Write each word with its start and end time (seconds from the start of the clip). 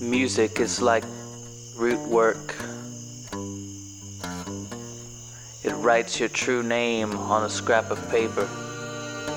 Music 0.00 0.60
is 0.60 0.80
like 0.82 1.04
root 1.76 2.00
work. 2.08 2.54
It 5.64 5.72
writes 5.76 6.18
your 6.18 6.28
true 6.28 6.62
name 6.62 7.16
on 7.16 7.44
a 7.44 7.50
scrap 7.50 7.90
of 7.90 7.98
paper 8.10 8.48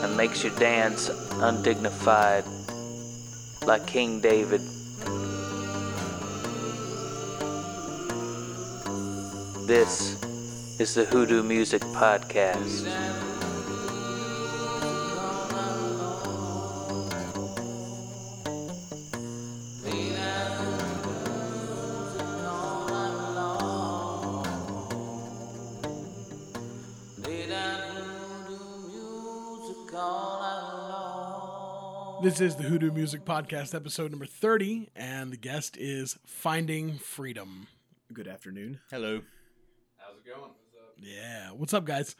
and 0.03 0.17
makes 0.17 0.43
you 0.43 0.49
dance 0.51 1.09
undignified 1.33 2.43
like 3.65 3.85
King 3.87 4.21
David. 4.21 4.61
This 9.67 10.21
is 10.79 10.93
the 10.93 11.05
Hoodoo 11.05 11.41
Music 11.41 11.81
Podcast. 11.81 13.34
This 32.35 32.51
is 32.51 32.55
the 32.57 32.63
Hoodoo 32.63 32.91
Music 32.91 33.23
Podcast, 33.23 33.73
episode 33.73 34.11
number 34.11 34.25
30, 34.25 34.89
and 34.93 35.31
the 35.31 35.37
guest 35.37 35.77
is 35.77 36.19
Finding 36.25 36.97
Freedom. 36.97 37.67
Good 38.11 38.27
afternoon. 38.27 38.81
Hello. 38.91 39.21
How's 39.95 40.17
it 40.17 40.25
going? 40.25 40.41
What's 40.41 40.75
up? 40.75 40.95
Yeah, 40.99 41.51
what's 41.51 41.73
up, 41.73 41.85
guys? 41.85 42.17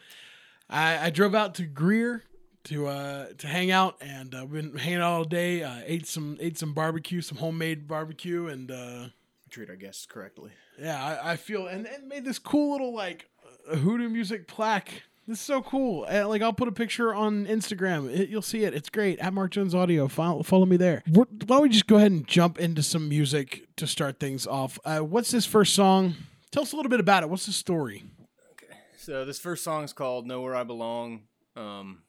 I, 0.70 1.08
I 1.08 1.10
drove 1.10 1.36
out 1.36 1.56
to 1.56 1.64
Greer 1.64 2.24
to 2.64 2.88
uh, 2.88 3.26
to 3.40 3.48
hang 3.48 3.72
out, 3.72 3.98
and 4.00 4.34
uh, 4.34 4.46
we've 4.50 4.72
been 4.72 4.80
hanging 4.80 5.00
out 5.00 5.12
all 5.12 5.26
day. 5.26 5.64
Uh, 5.64 5.82
ate 5.86 6.08
some 6.08 6.38
ate 6.40 6.58
some 6.58 6.72
barbecue, 6.72 7.20
some 7.20 7.40
homemade 7.40 7.86
barbecue, 7.86 8.48
and 8.48 8.72
uh, 8.72 9.08
Treat 9.50 9.70
our 9.70 9.76
guests 9.76 10.06
correctly. 10.06 10.52
yeah, 10.80 11.20
I, 11.22 11.34
I 11.34 11.36
feel 11.36 11.68
and, 11.68 11.86
and 11.88 12.08
made 12.08 12.24
this 12.24 12.40
cool 12.40 12.72
little 12.72 12.96
like 12.96 13.28
uh, 13.70 13.76
Hoodoo 13.76 14.08
Music 14.08 14.48
plaque. 14.48 15.04
This 15.28 15.40
is 15.40 15.46
so 15.46 15.64
cool. 15.64 16.06
Uh, 16.08 16.28
like 16.28 16.44
I'll 16.44 16.54
put 16.54 16.68
a 16.68 16.72
picture 16.72 17.14
on 17.14 17.48
Instagram. 17.48 18.14
It, 18.16 18.30
you'll 18.30 18.44
see 18.44 18.64
it. 18.64 18.76
It's 18.76 18.90
great. 18.90 19.18
At 19.20 19.34
Mark 19.34 19.52
Jones 19.52 19.74
Audio. 19.74 20.08
Follow, 20.08 20.44
follow 20.44 20.68
me 20.68 20.78
there. 20.78 21.02
Why 21.08 21.26
don't 21.48 21.64
we 21.64 21.70
just 21.70 21.88
go 21.88 21.96
ahead 21.96 22.12
and 22.12 22.28
jump 22.28 22.60
into 22.60 22.84
some 22.84 23.10
music 23.10 23.68
to 23.78 23.88
start 23.88 24.20
things 24.20 24.46
off? 24.46 24.78
Uh, 24.86 25.00
what's 25.00 25.32
this 25.32 25.48
first 25.48 25.74
song? 25.74 26.14
Tell 26.52 26.62
us 26.62 26.74
a 26.74 26.76
little 26.76 26.92
bit 26.92 27.00
about 27.00 27.24
it. 27.24 27.30
What's 27.30 27.48
the 27.48 27.54
story? 27.54 28.06
Okay. 28.52 28.74
So 28.98 29.26
this 29.26 29.40
first 29.40 29.64
song 29.64 29.84
is 29.84 29.94
called 29.94 30.28
"Know 30.28 30.42
Where 30.42 30.56
I 30.56 30.64
Belong." 30.64 31.24
Um, 31.56 32.04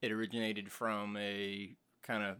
it 0.00 0.10
originated 0.10 0.72
from 0.72 1.16
a 1.18 1.74
kind 2.02 2.22
of 2.22 2.36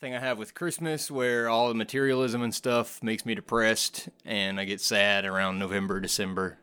thing 0.00 0.14
I 0.14 0.20
have 0.20 0.36
with 0.36 0.54
Christmas, 0.54 1.10
where 1.10 1.48
all 1.48 1.68
the 1.68 1.74
materialism 1.74 2.42
and 2.42 2.54
stuff 2.54 3.02
makes 3.02 3.24
me 3.24 3.34
depressed, 3.34 4.10
and 4.24 4.60
I 4.60 4.64
get 4.64 4.80
sad 4.82 5.24
around 5.24 5.58
November, 5.58 5.98
December, 5.98 6.58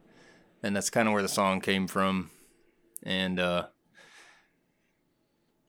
and 0.63 0.75
that's 0.75 0.89
kind 0.89 1.07
of 1.07 1.13
where 1.13 1.21
the 1.21 1.27
song 1.29 1.61
came 1.61 1.87
from. 1.87 2.29
And 3.03 3.39
uh, 3.39 3.67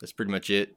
that's 0.01 0.13
pretty 0.13 0.31
much 0.33 0.51
it. 0.51 0.77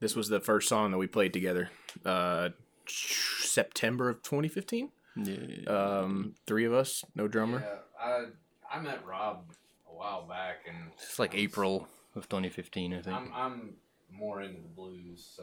This 0.00 0.14
was 0.14 0.28
the 0.28 0.40
first 0.40 0.68
song 0.68 0.90
that 0.92 0.98
we 0.98 1.06
played 1.06 1.32
together. 1.32 1.70
Uh, 2.04 2.50
September 2.86 4.08
of 4.08 4.22
2015. 4.22 4.90
Yeah. 5.16 5.36
Um, 5.66 6.34
three 6.46 6.64
of 6.64 6.72
us, 6.72 7.04
no 7.14 7.26
drummer. 7.26 7.60
Yeah, 7.64 7.78
I 8.00 8.24
I 8.72 8.80
met 8.80 9.04
Rob 9.04 9.50
a 9.90 9.94
while 9.94 10.26
back, 10.28 10.58
and 10.68 10.76
It's 10.94 11.18
like 11.18 11.32
was- 11.32 11.40
April 11.42 11.88
of 12.14 12.28
2015, 12.28 12.94
I 12.94 13.02
think. 13.02 13.16
I'm 13.16 13.32
I'm 13.34 13.74
more 14.12 14.42
into 14.42 14.60
the 14.60 14.68
blues, 14.68 15.28
so 15.36 15.42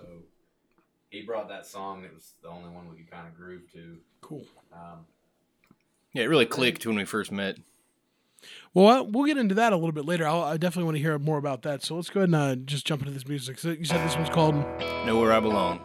he 1.10 1.24
brought 1.24 1.50
that 1.50 1.66
song. 1.66 2.06
It 2.06 2.14
was 2.14 2.34
the 2.42 2.48
only 2.50 2.70
one 2.70 2.90
we 2.90 2.96
could 2.98 3.12
kind 3.12 3.28
of 3.28 3.36
groove 3.36 3.64
to. 3.74 3.98
Cool. 4.22 4.46
Um, 4.72 5.06
yeah, 6.14 6.24
it 6.24 6.28
really 6.28 6.46
clicked 6.46 6.86
when 6.86 6.96
we 6.96 7.04
first 7.06 7.32
met. 7.32 7.58
Well, 8.74 9.08
we'll 9.08 9.26
get 9.26 9.38
into 9.38 9.56
that 9.56 9.74
a 9.74 9.76
little 9.76 9.92
bit 9.92 10.06
later. 10.06 10.28
I'll, 10.28 10.44
I 10.44 10.58
definitely 10.58 10.86
want 10.86 10.98
to 10.98 11.02
hear 11.02 11.18
more 11.18 11.38
about 11.38 11.62
that. 11.64 11.84
So 11.84 11.96
let's 11.96 12.10
go 12.10 12.22
ahead 12.22 12.30
and 12.30 12.36
uh, 12.36 12.56
just 12.56 12.86
jump 12.86 13.02
into 13.02 13.14
this 13.14 13.28
music. 13.28 13.58
So 13.58 13.70
you 13.70 13.86
said 13.86 14.06
this 14.06 14.16
one's 14.16 14.30
called 14.30 14.56
Know 15.06 15.20
Where 15.20 15.32
I 15.32 15.40
Belong. 15.40 15.80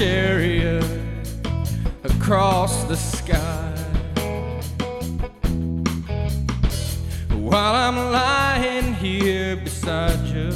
Chariot 0.00 0.82
across 2.04 2.84
the 2.84 2.96
sky. 2.96 3.70
While 7.34 7.74
I'm 7.74 7.96
lying 8.10 8.94
here 8.94 9.56
beside 9.56 10.20
you, 10.26 10.52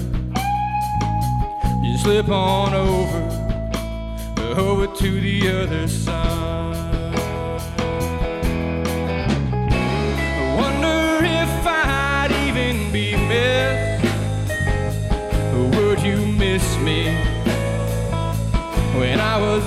you 1.82 1.99
slip 1.99 2.31
on 2.31 2.73
over, 2.73 3.23
over 4.58 4.87
to 4.87 5.20
the 5.20 5.62
other 5.62 5.88
side. 5.88 6.03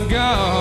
When 0.09 0.56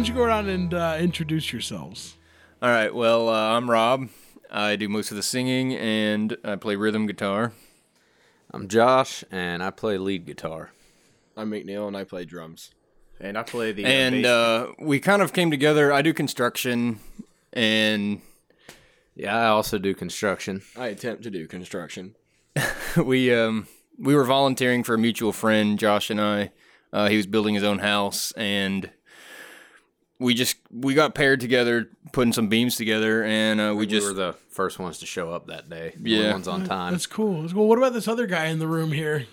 don't 0.00 0.08
you 0.08 0.14
go 0.14 0.22
around 0.22 0.48
and 0.48 0.72
uh, 0.72 0.96
introduce 0.98 1.52
yourselves? 1.52 2.16
All 2.62 2.70
right. 2.70 2.94
Well, 2.94 3.28
uh, 3.28 3.54
I'm 3.54 3.70
Rob. 3.70 4.08
I 4.50 4.74
do 4.76 4.88
most 4.88 5.10
of 5.10 5.18
the 5.18 5.22
singing 5.22 5.74
and 5.74 6.38
I 6.42 6.56
play 6.56 6.74
rhythm 6.76 7.06
guitar. 7.06 7.52
I'm 8.50 8.66
Josh, 8.66 9.24
and 9.30 9.62
I 9.62 9.68
play 9.68 9.98
lead 9.98 10.24
guitar. 10.24 10.70
I'm 11.36 11.50
McNeil 11.50 11.86
and 11.86 11.98
I 11.98 12.04
play 12.04 12.24
drums. 12.24 12.70
And 13.20 13.36
I 13.36 13.42
play 13.42 13.72
the 13.72 13.84
uh, 13.84 13.88
and 13.88 14.22
bass. 14.22 14.26
uh, 14.26 14.72
we 14.78 15.00
kind 15.00 15.20
of 15.20 15.34
came 15.34 15.50
together. 15.50 15.92
I 15.92 16.00
do 16.00 16.14
construction, 16.14 17.00
and 17.52 18.22
Yeah, 19.14 19.36
I 19.36 19.48
also 19.48 19.76
do 19.76 19.94
construction. 19.94 20.62
I 20.78 20.86
attempt 20.86 21.24
to 21.24 21.30
do 21.30 21.46
construction. 21.46 22.14
we 22.96 23.34
um 23.34 23.68
we 23.98 24.14
were 24.14 24.24
volunteering 24.24 24.82
for 24.82 24.94
a 24.94 24.98
mutual 24.98 25.34
friend, 25.34 25.78
Josh 25.78 26.08
and 26.08 26.22
I. 26.22 26.52
Uh, 26.90 27.08
he 27.10 27.18
was 27.18 27.26
building 27.26 27.54
his 27.54 27.64
own 27.64 27.80
house, 27.80 28.32
and 28.32 28.88
we 30.20 30.34
just 30.34 30.56
we 30.70 30.94
got 30.94 31.14
paired 31.16 31.40
together, 31.40 31.88
putting 32.12 32.32
some 32.32 32.48
beams 32.48 32.76
together, 32.76 33.24
and 33.24 33.60
uh, 33.60 33.70
we 33.74 33.80
We 33.80 33.86
just 33.86 34.06
were 34.06 34.12
the 34.12 34.34
first 34.50 34.78
ones 34.78 34.98
to 34.98 35.06
show 35.06 35.32
up 35.32 35.48
that 35.48 35.68
day. 35.68 35.94
The 35.98 36.10
Yeah. 36.10 36.18
only 36.18 36.32
ones 36.34 36.48
on 36.48 36.64
time. 36.64 36.92
That's 36.92 37.06
cool. 37.06 37.40
That's 37.42 37.52
cool. 37.54 37.66
What 37.66 37.78
about 37.78 37.92
this 37.94 38.06
other 38.06 38.26
guy 38.26 38.46
in 38.46 38.58
the 38.60 38.68
room 38.68 38.92
here? 38.92 39.26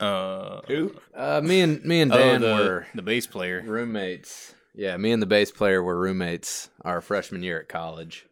uh 0.00 0.60
Who? 0.68 0.94
Uh, 1.14 1.40
me 1.42 1.60
and 1.60 1.84
me 1.84 2.00
and 2.00 2.12
oh, 2.12 2.18
Dan 2.18 2.40
the 2.40 2.46
were 2.54 2.86
the 2.94 3.02
bass 3.02 3.26
player. 3.26 3.62
roommates. 3.64 4.54
Yeah, 4.74 4.96
me 4.96 5.12
and 5.12 5.22
the 5.22 5.26
bass 5.26 5.50
player 5.50 5.82
were 5.82 5.98
roommates 5.98 6.70
our 6.84 7.00
freshman 7.00 7.42
year 7.42 7.60
at 7.60 7.68
college. 7.68 8.26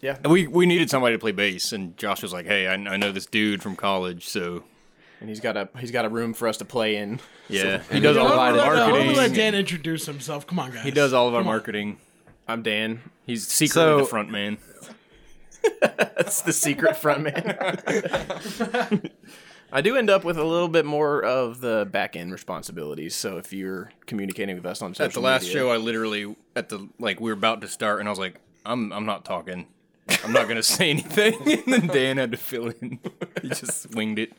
Yeah, 0.00 0.16
and 0.24 0.32
we 0.32 0.46
we 0.46 0.64
needed 0.64 0.88
somebody 0.88 1.14
to 1.14 1.18
play 1.18 1.32
bass, 1.32 1.72
and 1.72 1.96
Josh 1.98 2.22
was 2.22 2.32
like, 2.32 2.46
"Hey, 2.46 2.66
I, 2.66 2.72
I 2.74 2.96
know 2.96 3.12
this 3.12 3.26
dude 3.26 3.62
from 3.62 3.76
college, 3.76 4.26
so 4.28 4.64
And 5.20 5.28
he's 5.28 5.40
got 5.40 5.56
a 5.56 5.68
he's 5.78 5.90
got 5.90 6.04
a 6.04 6.08
room 6.08 6.32
for 6.34 6.48
us 6.48 6.56
to 6.58 6.64
play 6.64 6.96
in. 6.96 7.20
yeah, 7.48 7.82
he 7.92 8.00
does 8.00 8.16
all 8.16 8.26
of 8.26 8.38
our 8.38 8.48
don't 8.52 8.56
let- 8.58 8.66
why 8.68 8.98
don't 8.98 9.08
we 9.08 9.14
let. 9.14 9.34
Dan 9.34 9.54
introduce 9.54 10.06
himself. 10.06 10.46
Come 10.46 10.58
on, 10.58 10.70
guys. 10.72 10.82
He 10.84 10.90
does 10.90 11.12
all 11.12 11.28
of 11.28 11.34
our 11.34 11.40
Come 11.42 11.48
on. 11.48 11.54
marketing. 11.54 11.98
I'm 12.48 12.62
Dan. 12.62 13.02
He's 13.26 13.46
secretly 13.46 13.82
So- 13.82 13.98
the 13.98 14.06
front 14.06 14.30
man. 14.30 14.58
That's 15.82 16.40
the 16.40 16.54
secret 16.54 16.96
front 16.96 17.22
man. 17.24 17.58
I 19.72 19.82
do 19.82 19.94
end 19.96 20.10
up 20.10 20.24
with 20.24 20.36
a 20.38 20.42
little 20.44 20.68
bit 20.68 20.84
more 20.84 21.22
of 21.22 21.60
the 21.60 21.86
back 21.90 22.16
end 22.16 22.32
responsibilities. 22.32 23.14
So 23.14 23.36
if 23.36 23.52
you're 23.52 23.92
communicating 24.06 24.56
with 24.56 24.66
us 24.66 24.82
on 24.82 24.94
social 24.94 25.04
At 25.04 25.12
the 25.12 25.20
last 25.20 25.42
media- 25.44 25.58
show, 25.60 25.70
I 25.70 25.76
literally 25.76 26.34
at 26.56 26.70
the 26.70 26.88
like 26.98 27.20
we 27.20 27.30
were 27.30 27.36
about 27.36 27.60
to 27.60 27.68
start, 27.68 28.00
and 28.00 28.08
I 28.08 28.10
was 28.10 28.18
like, 28.18 28.36
"I'm 28.66 28.90
I'm 28.92 29.06
not 29.06 29.24
talking. 29.24 29.66
I'm 30.24 30.32
not 30.32 30.48
gonna 30.48 30.62
say 30.64 30.90
anything." 30.90 31.34
and 31.46 31.64
then 31.72 31.86
Dan 31.88 32.16
had 32.16 32.32
to 32.32 32.36
fill 32.38 32.68
in. 32.80 32.98
He 33.42 33.48
just 33.50 33.94
winged 33.94 34.18
it. 34.18 34.32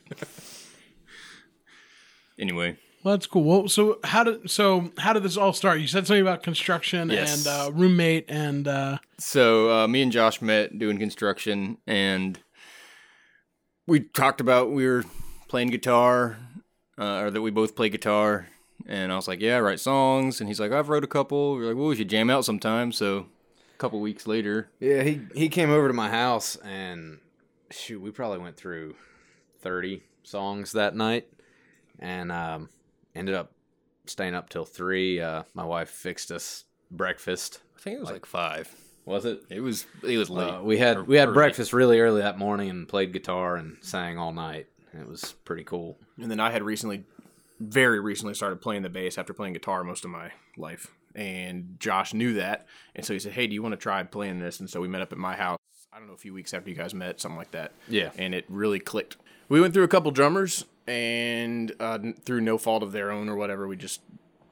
Anyway, 2.40 2.78
Well, 3.04 3.16
that's 3.16 3.28
cool. 3.28 3.44
Well, 3.44 3.68
so 3.68 4.00
how 4.04 4.24
did 4.24 4.50
so 4.50 4.92
how 4.98 5.14
did 5.14 5.24
this 5.24 5.38
all 5.38 5.54
start? 5.54 5.80
You 5.80 5.88
said 5.88 6.08
something 6.08 6.22
about 6.22 6.44
construction 6.44 7.10
Yes. 7.10 7.46
and 7.46 7.48
uh, 7.48 7.72
roommate 7.74 8.26
and 8.30 8.68
uh, 8.68 8.98
so 9.18 9.72
uh, 9.72 9.88
me 9.88 10.02
and 10.02 10.12
Josh 10.12 10.42
met 10.42 10.78
doing 10.80 10.98
construction, 10.98 11.78
and 11.88 12.40
we 13.88 14.00
talked 14.02 14.42
about 14.42 14.72
we 14.72 14.88
were 14.88 15.04
playing 15.48 15.70
guitar, 15.70 16.38
uh, 16.98 17.20
or 17.24 17.32
that 17.32 17.42
we 17.42 17.52
both 17.52 17.76
play 17.76 17.90
guitar. 17.90 18.48
And 18.88 19.12
I 19.12 19.16
was 19.16 19.28
like, 19.28 19.40
"Yeah, 19.42 19.58
I 19.58 19.62
write 19.62 19.80
songs." 19.80 20.40
And 20.40 20.48
he's 20.48 20.60
like, 20.60 20.72
"I've 20.72 20.90
wrote 20.90 21.04
a 21.04 21.08
couple." 21.08 21.56
We 21.56 21.64
are 21.64 21.68
like, 21.68 21.76
"Well, 21.78 21.88
we 21.88 21.96
should 21.96 22.10
jam 22.10 22.30
out 22.30 22.46
sometime." 22.46 22.92
So 22.92 23.28
a 23.76 23.78
couple 23.78 24.00
weeks 24.00 24.26
later, 24.26 24.70
Yeah, 24.80 25.04
he 25.04 25.22
he 25.36 25.50
came 25.50 25.70
over 25.70 25.88
to 25.88 25.94
my 25.94 26.10
house 26.10 26.56
and 26.58 27.20
shoot, 27.70 28.02
we 28.02 28.10
probably 28.12 28.40
went 28.40 28.58
through 28.58 28.96
thirty 29.62 30.02
songs 30.24 30.72
that 30.74 30.96
night, 30.96 31.28
and 32.02 32.32
um, 32.32 32.70
ended 33.16 33.36
up 33.36 33.52
staying 34.06 34.36
up 34.36 34.50
till 34.50 34.66
three. 34.66 35.22
Uh, 35.22 35.44
my 35.54 35.64
wife 35.64 35.90
fixed 35.90 36.32
us 36.32 36.66
breakfast. 36.90 37.62
I 37.78 37.80
think 37.80 37.98
it 37.98 38.02
was 38.02 38.12
like 38.12 38.26
five. 38.26 38.74
Was 39.06 39.26
it? 39.26 39.44
It 39.50 39.62
was 39.62 39.86
it 40.04 40.18
was 40.18 40.30
late. 40.30 40.50
Uh, 40.50 40.62
we 40.62 40.78
had 40.78 41.08
we 41.08 41.18
had 41.18 41.30
early. 41.30 41.34
breakfast 41.36 41.74
really 41.74 42.00
early 42.00 42.22
that 42.22 42.38
morning 42.38 42.70
and 42.70 42.88
played 42.88 43.14
guitar 43.14 43.56
and 43.56 43.78
sang 43.82 44.18
all 44.18 44.32
night. 44.34 44.68
It 44.94 45.08
was 45.08 45.34
pretty 45.46 45.64
cool. 45.64 45.98
And 46.22 46.30
then 46.30 46.40
I 46.40 46.52
had 46.52 46.64
recently, 46.64 47.06
very 47.60 48.00
recently, 48.00 48.34
started 48.34 48.62
playing 48.62 48.82
the 48.82 48.90
bass 48.90 49.18
after 49.18 49.34
playing 49.34 49.54
guitar 49.54 49.84
most 49.84 50.04
of 50.06 50.12
my 50.12 50.32
life. 50.58 50.92
And 51.16 51.78
Josh 51.80 52.14
knew 52.14 52.34
that, 52.36 52.68
and 52.96 53.06
so 53.06 53.14
he 53.14 53.20
said, 53.20 53.34
"Hey, 53.34 53.48
do 53.48 53.54
you 53.54 53.62
want 53.64 53.74
to 53.74 53.78
try 53.78 54.02
playing 54.04 54.40
this?" 54.40 54.60
And 54.60 54.70
so 54.70 54.80
we 54.80 54.88
met 54.88 55.02
up 55.02 55.12
at 55.12 55.18
my 55.18 55.36
house. 55.36 55.58
I 55.92 55.98
don't 55.98 56.08
know, 56.08 56.14
a 56.14 56.18
few 56.18 56.34
weeks 56.34 56.54
after 56.54 56.70
you 56.70 56.76
guys 56.76 56.94
met, 56.94 57.20
something 57.20 57.38
like 57.38 57.52
that. 57.52 57.74
Yeah. 57.90 58.12
and 58.18 58.34
it 58.34 58.46
really 58.48 58.80
clicked. 58.80 59.18
We 59.50 59.60
went 59.60 59.74
through 59.74 59.84
a 59.84 59.90
couple 59.90 60.10
drummers, 60.12 60.64
and 60.88 61.72
uh, 61.80 62.00
through 62.26 62.42
no 62.42 62.58
fault 62.58 62.84
of 62.84 62.92
their 62.92 63.12
own 63.12 63.30
or 63.30 63.36
whatever, 63.36 63.68
we 63.68 63.76
just 63.78 64.02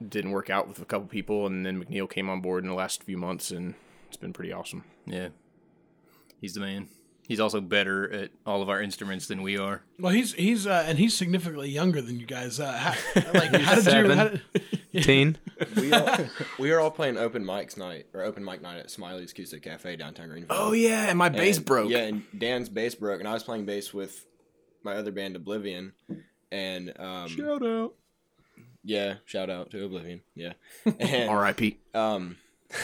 didn't 0.07 0.31
work 0.31 0.50
out 0.50 0.67
with 0.67 0.79
a 0.81 0.86
couple 0.86 1.07
people. 1.07 1.45
And 1.45 1.65
then 1.65 1.83
McNeil 1.83 2.09
came 2.09 2.29
on 2.29 2.41
board 2.41 2.63
in 2.63 2.69
the 2.69 2.75
last 2.75 3.03
few 3.03 3.17
months, 3.17 3.51
and 3.51 3.74
it's 4.07 4.17
been 4.17 4.33
pretty 4.33 4.51
awesome. 4.53 4.83
Yeah. 5.05 5.29
He's 6.39 6.53
the 6.53 6.62
man. 6.62 6.88
He's 7.27 7.39
also 7.39 7.62
better 7.62 8.12
at 8.12 8.31
all 8.43 8.63
of 8.63 8.69
our 8.69 8.81
instruments 8.81 9.27
than 9.27 9.43
we 9.43 9.55
are. 9.55 9.83
Well, 10.00 10.12
he's 10.12 10.33
he's 10.33 10.65
uh, 10.65 10.83
and 10.88 10.98
he's 10.98 11.15
significantly 11.15 11.69
younger 11.69 12.01
than 12.01 12.19
you 12.19 12.25
guys. 12.25 12.59
Uh, 12.59 12.71
how, 12.71 13.21
like, 13.33 13.53
how 13.53 13.75
did 13.75 13.86
you? 13.86 13.91
Seven. 13.91 14.17
How 14.17 14.27
did, 14.29 14.41
Teen. 15.03 15.38
We 15.75 15.93
all, 15.93 16.17
we 16.57 16.71
were 16.71 16.79
all 16.79 16.89
playing 16.89 17.17
open 17.17 17.43
mics 17.45 17.77
night 17.77 18.07
or 18.15 18.24
open 18.24 18.43
mic 18.43 18.63
night 18.63 18.79
at 18.79 18.89
Smiley's 18.89 19.31
Acoustic 19.31 19.62
Cafe 19.62 19.95
downtown 19.98 20.29
Greenville. 20.29 20.57
Oh 20.57 20.71
yeah, 20.71 21.07
and 21.07 21.19
my 21.19 21.29
bass 21.29 21.57
And- 21.57 21.65
broke. 21.67 21.91
Yeah, 21.91 22.00
and 22.00 22.24
Dan's 22.36 22.67
bass 22.67 22.95
broke, 22.95 23.19
and 23.19 23.27
I 23.29 23.33
was 23.33 23.43
playing 23.43 23.65
bass 23.65 23.93
with 23.93 24.25
my 24.83 24.95
other 24.95 25.12
band 25.12 25.36
Oblivion, 25.36 25.93
and 26.51 26.93
um, 27.00 27.27
Shout 27.27 27.65
out. 27.65 27.93
yeah, 28.83 29.15
shout 29.25 29.50
out 29.50 29.71
to 29.71 29.86
Oblivion, 29.86 30.21
yeah, 30.36 30.53
and 31.00 31.29
R.I.P. 31.29 31.77
um, 31.93 32.38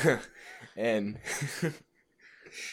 and 0.77 1.17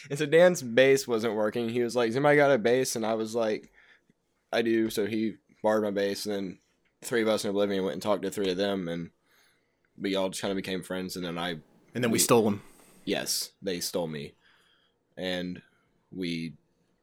and 0.09 0.19
so 0.19 0.25
Dan's 0.25 0.61
bass 0.61 1.07
wasn't 1.07 1.35
working. 1.35 1.69
He 1.69 1.81
was 1.83 1.95
like, 1.95 2.07
"Has 2.07 2.15
anybody 2.15 2.37
got 2.37 2.51
a 2.51 2.57
bass?" 2.57 2.95
And 2.95 3.05
I 3.05 3.13
was 3.15 3.35
like, 3.35 3.71
"I 4.51 4.61
do." 4.61 4.89
So 4.89 5.05
he 5.05 5.35
borrowed 5.61 5.83
my 5.83 5.91
bass, 5.91 6.25
and 6.25 6.35
then 6.35 6.57
three 7.01 7.21
of 7.21 7.27
us 7.27 7.43
in 7.43 7.49
Oblivion 7.49 7.83
went 7.83 7.93
and 7.93 8.01
talked 8.01 8.23
to 8.23 8.31
three 8.31 8.49
of 8.51 8.57
them, 8.57 8.87
and 8.87 9.09
we 9.99 10.15
all 10.15 10.29
just 10.29 10.41
kind 10.41 10.51
of 10.51 10.55
became 10.57 10.83
friends. 10.83 11.15
And 11.15 11.25
then 11.25 11.37
I 11.37 11.51
And 11.93 12.03
then 12.03 12.11
we 12.11 12.13
We- 12.15 12.19
stole 12.19 12.47
him. 12.47 12.61
yes, 13.05 13.51
they 13.61 13.79
stole 13.79 14.07
me, 14.07 14.33
and 15.17 15.61
we 16.11 16.53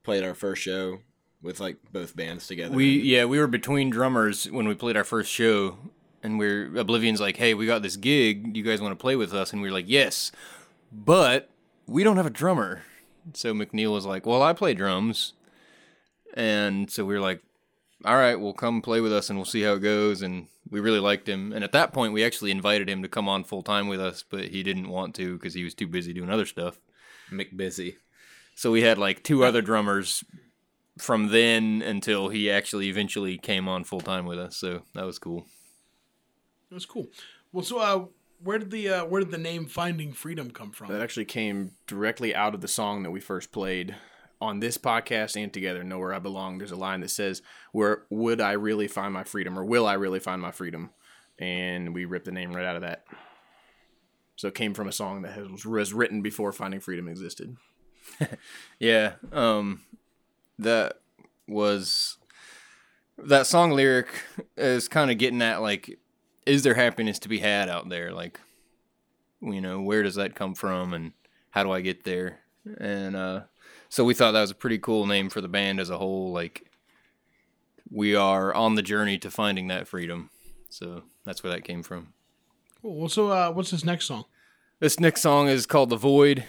played 0.03 0.25
our 0.25 0.35
first 0.35 0.63
show 0.63 1.01
with 1.43 1.61
like 1.61 1.77
both 1.93 2.15
bands 2.17 2.47
together. 2.47 2.75
We 2.75 2.97
and- 2.99 3.05
yeah, 3.05 3.25
we 3.25 3.39
were 3.39 3.47
between 3.47 3.91
drummers 3.91 4.51
when 4.51 4.69
we 4.69 4.75
played 4.75 4.97
our 4.97 5.05
first 5.05 5.31
show, 5.33 5.79
and 6.23 6.39
we're 6.39 6.69
Oblivion's 6.71 7.21
like, 7.21 7.37
"Hey, 7.37 7.55
we 7.55 7.67
got 7.67 7.83
this 7.83 7.97
gig. 7.97 8.57
You 8.57 8.63
guys 8.63 8.81
want 8.81 8.93
to 8.93 9.01
play 9.03 9.17
with 9.17 9.33
us?" 9.33 9.53
And 9.53 9.63
we 9.63 9.69
are 9.69 9.73
like, 9.73 9.89
"Yes," 9.89 10.33
but 10.93 11.51
we 11.87 12.05
don't 12.05 12.17
have 12.17 12.27
a 12.27 12.31
drummer. 12.31 12.83
So 13.35 13.55
McNeil 13.55 13.93
was 13.93 14.07
like, 14.07 14.27
"Well, 14.27 14.43
I 14.43 14.53
play 14.53 14.75
drums," 14.75 15.35
and 16.35 16.91
so 16.91 17.05
we 17.05 17.15
were 17.15 17.21
like, 17.21 17.43
"All 18.05 18.17
right, 18.17 18.39
well, 18.39 18.53
come 18.53 18.83
play 18.83 19.01
with 19.01 19.13
us, 19.13 19.29
and 19.31 19.39
we'll 19.39 19.47
see 19.47 19.63
how 19.63 19.75
it 19.75 19.81
goes." 19.81 20.23
And 20.23 20.47
we 20.71 20.81
really 20.81 21.01
liked 21.01 21.29
him. 21.29 21.53
And 21.53 21.65
at 21.65 21.73
that 21.73 21.93
point, 21.93 22.13
we 22.13 22.25
actually 22.25 22.51
invited 22.51 22.89
him 22.89 23.03
to 23.03 23.09
come 23.09 23.29
on 23.29 23.45
full 23.45 23.63
time 23.63 23.89
with 23.89 24.01
us, 24.01 24.25
but 24.29 24.49
he 24.49 24.63
didn't 24.63 24.89
want 24.89 25.15
to 25.17 25.37
because 25.37 25.55
he 25.55 25.65
was 25.65 25.75
too 25.75 25.89
busy 25.89 26.13
doing 26.13 26.31
other 26.31 26.47
stuff. 26.47 26.79
McBusy. 27.31 27.97
So 28.55 28.71
we 28.71 28.83
had 28.83 28.99
like 28.99 29.23
two 29.23 29.45
other 29.45 29.63
drummers 29.63 30.23
from 31.01 31.29
then 31.29 31.83
until 31.83 32.29
he 32.29 32.51
actually 32.51 32.89
eventually 32.89 33.39
came 33.39 33.69
on 33.69 33.85
full 33.85 34.01
time 34.01 34.27
with 34.27 34.39
us. 34.39 34.57
So 34.57 34.83
that 34.95 35.05
was 35.05 35.19
cool. 35.19 35.47
It 36.71 36.75
was 36.75 36.87
cool. 36.87 37.09
Well, 37.53 37.65
so 37.65 37.79
uh, 37.79 38.05
where 38.43 38.59
did 38.59 38.71
the 38.71 38.89
uh, 38.89 39.05
where 39.07 39.21
did 39.21 39.31
the 39.31 39.39
name 39.39 39.67
Finding 39.67 40.13
Freedom 40.13 40.51
come 40.51 40.71
from? 40.71 40.89
That 40.89 41.01
actually 41.01 41.25
came 41.25 41.73
directly 41.87 42.35
out 42.35 42.55
of 42.55 42.61
the 42.61 42.69
song 42.69 43.03
that 43.03 43.11
we 43.11 43.21
first 43.21 43.53
played 43.53 43.97
on 44.41 44.61
this 44.61 44.79
podcast 44.79 45.43
and 45.43 45.53
together. 45.53 45.83
Know 45.83 45.99
where 45.99 46.15
I 46.15 46.19
belong. 46.19 46.59
There's 46.59 46.71
a 46.71 46.77
line 46.77 47.01
that 47.01 47.11
says, 47.11 47.43
"Where 47.73 48.05
would 48.11 48.41
I 48.41 48.53
really 48.53 48.89
find 48.89 49.13
my 49.13 49.25
freedom, 49.25 49.59
or 49.59 49.65
will 49.65 49.87
I 49.87 49.95
really 49.95 50.21
find 50.21 50.41
my 50.41 50.53
freedom?" 50.53 50.91
And 51.39 51.95
we 51.95 52.05
ripped 52.05 52.27
the 52.27 52.33
name 52.33 52.53
right 52.53 52.67
out 52.67 52.77
of 52.77 52.83
that. 52.83 53.05
So 54.37 54.49
it 54.49 54.55
came 54.55 54.75
from 54.75 54.89
a 54.89 54.93
song 54.93 55.23
that 55.23 55.33
has, 55.33 55.67
was 55.67 55.93
written 55.93 56.23
before 56.23 56.53
Finding 56.53 56.81
Freedom 56.81 57.09
existed. 57.09 57.57
Yeah. 58.79 59.13
Um, 59.33 59.83
that 60.63 61.01
was 61.47 62.19
that 63.19 63.47
song 63.47 63.73
lyric 63.73 64.09
is 64.57 64.89
kind 64.89 65.11
of 65.11 65.19
getting 65.19 65.43
at 65.43 65.61
like, 65.61 65.99
is 66.47 66.63
there 66.63 66.75
happiness 66.75 67.19
to 67.21 67.29
be 67.29 67.39
had 67.39 67.69
out 67.69 67.89
there? 67.89 68.13
Like, 68.13 68.41
you 69.41 69.61
know, 69.61 69.81
where 69.81 70.03
does 70.03 70.15
that 70.15 70.35
come 70.35 70.55
from, 70.55 70.95
and 70.95 71.13
how 71.51 71.65
do 71.65 71.73
I 71.73 71.81
get 71.81 72.05
there? 72.05 72.41
And 72.79 73.17
uh, 73.17 73.41
so 73.89 74.05
we 74.05 74.15
thought 74.15 74.33
that 74.33 74.41
was 74.41 74.51
a 74.51 74.55
pretty 74.55 74.79
cool 74.79 75.07
name 75.07 75.31
for 75.31 75.41
the 75.41 75.49
band 75.49 75.81
as 75.81 75.91
a 75.91 75.99
whole. 75.99 76.33
Like, 76.33 76.71
we 77.91 78.15
are 78.15 78.55
on 78.55 78.75
the 78.75 78.83
journey 78.83 79.19
to 79.19 79.31
finding 79.31 79.69
that 79.69 79.89
freedom. 79.89 80.31
So 80.69 81.03
that's 81.25 81.43
where 81.43 81.53
that 81.53 81.65
came 81.65 81.83
from. 81.83 82.13
Cool. 82.81 83.09
So 83.09 83.29
uh, 83.29 83.51
what's 83.51 83.71
this 83.71 83.85
next 83.85 84.07
song? 84.07 84.25
This 84.79 85.01
next 85.01 85.21
song 85.21 85.49
is 85.49 85.67
called 85.67 85.91
The 85.91 85.97
Void, 85.97 86.45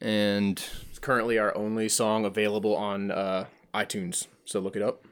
and 0.00 0.62
Currently 1.00 1.38
our 1.38 1.56
only 1.56 1.88
song 1.88 2.24
available 2.24 2.76
on 2.76 3.10
uh, 3.10 3.46
iTunes. 3.74 4.26
So 4.44 4.60
look 4.60 4.76
it 4.76 4.82
up. 4.82 5.06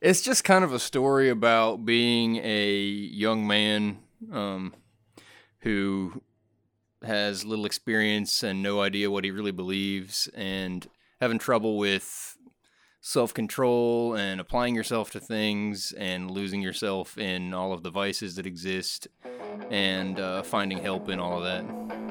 it's 0.00 0.22
just 0.22 0.44
kind 0.44 0.64
of 0.64 0.72
a 0.72 0.78
story 0.78 1.28
about 1.28 1.84
being 1.84 2.36
a 2.36 2.74
young 2.74 3.46
man 3.46 3.98
um, 4.32 4.74
who 5.60 6.22
has 7.02 7.44
little 7.44 7.66
experience 7.66 8.42
and 8.42 8.62
no 8.62 8.80
idea 8.80 9.10
what 9.10 9.24
he 9.24 9.30
really 9.30 9.52
believes 9.52 10.28
and 10.34 10.88
having 11.20 11.38
trouble 11.38 11.78
with 11.78 12.36
self 13.00 13.32
control 13.32 14.14
and 14.14 14.40
applying 14.40 14.74
yourself 14.74 15.10
to 15.10 15.20
things 15.20 15.92
and 15.96 16.30
losing 16.30 16.60
yourself 16.60 17.16
in 17.16 17.54
all 17.54 17.72
of 17.72 17.82
the 17.82 17.90
vices 17.90 18.34
that 18.34 18.46
exist 18.46 19.06
and 19.70 20.18
uh, 20.18 20.42
finding 20.42 20.78
help 20.78 21.08
in 21.08 21.20
all 21.20 21.38
of 21.38 21.44
that. 21.44 22.05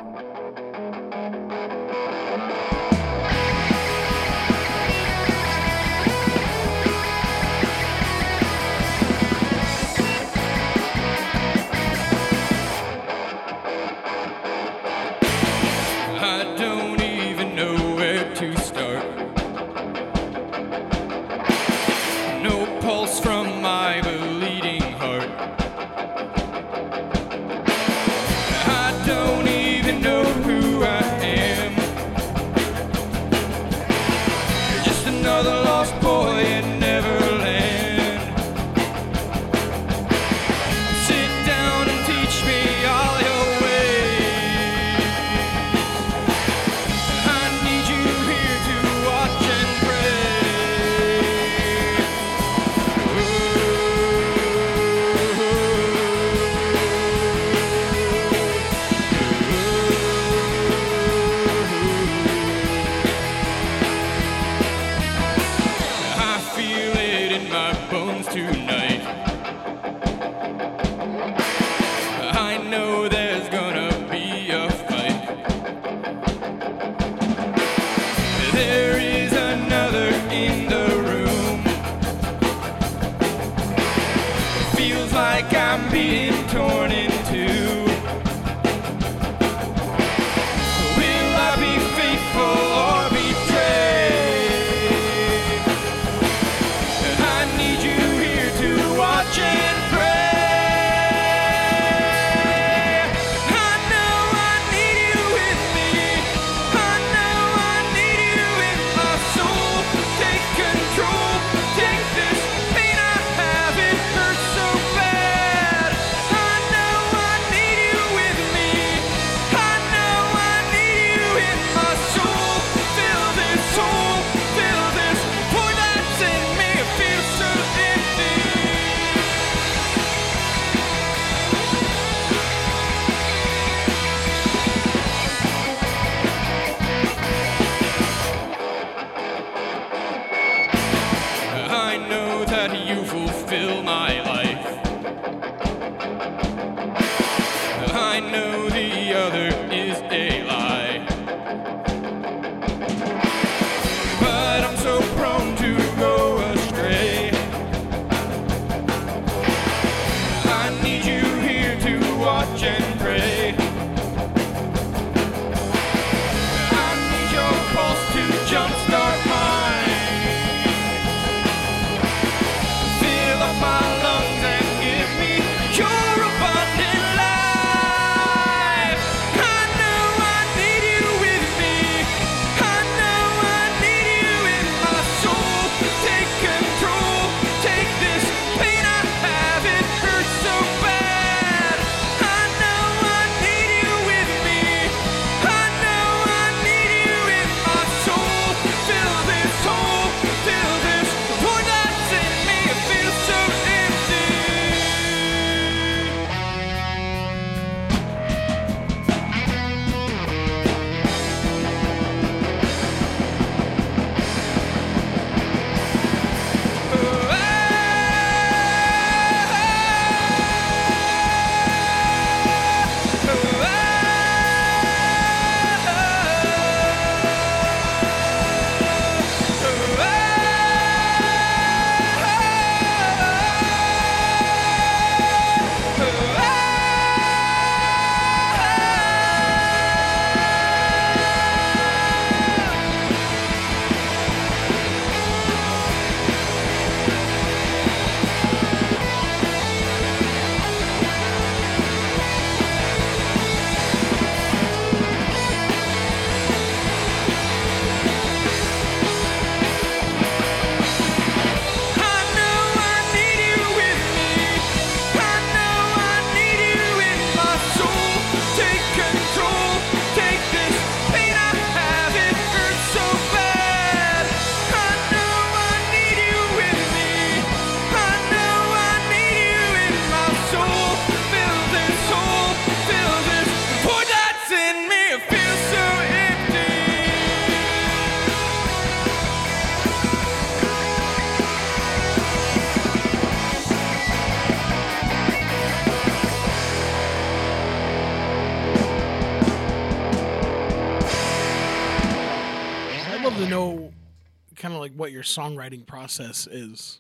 Your 305.16 305.24
songwriting 305.24 305.88
process 305.88 306.46
is. 306.46 307.00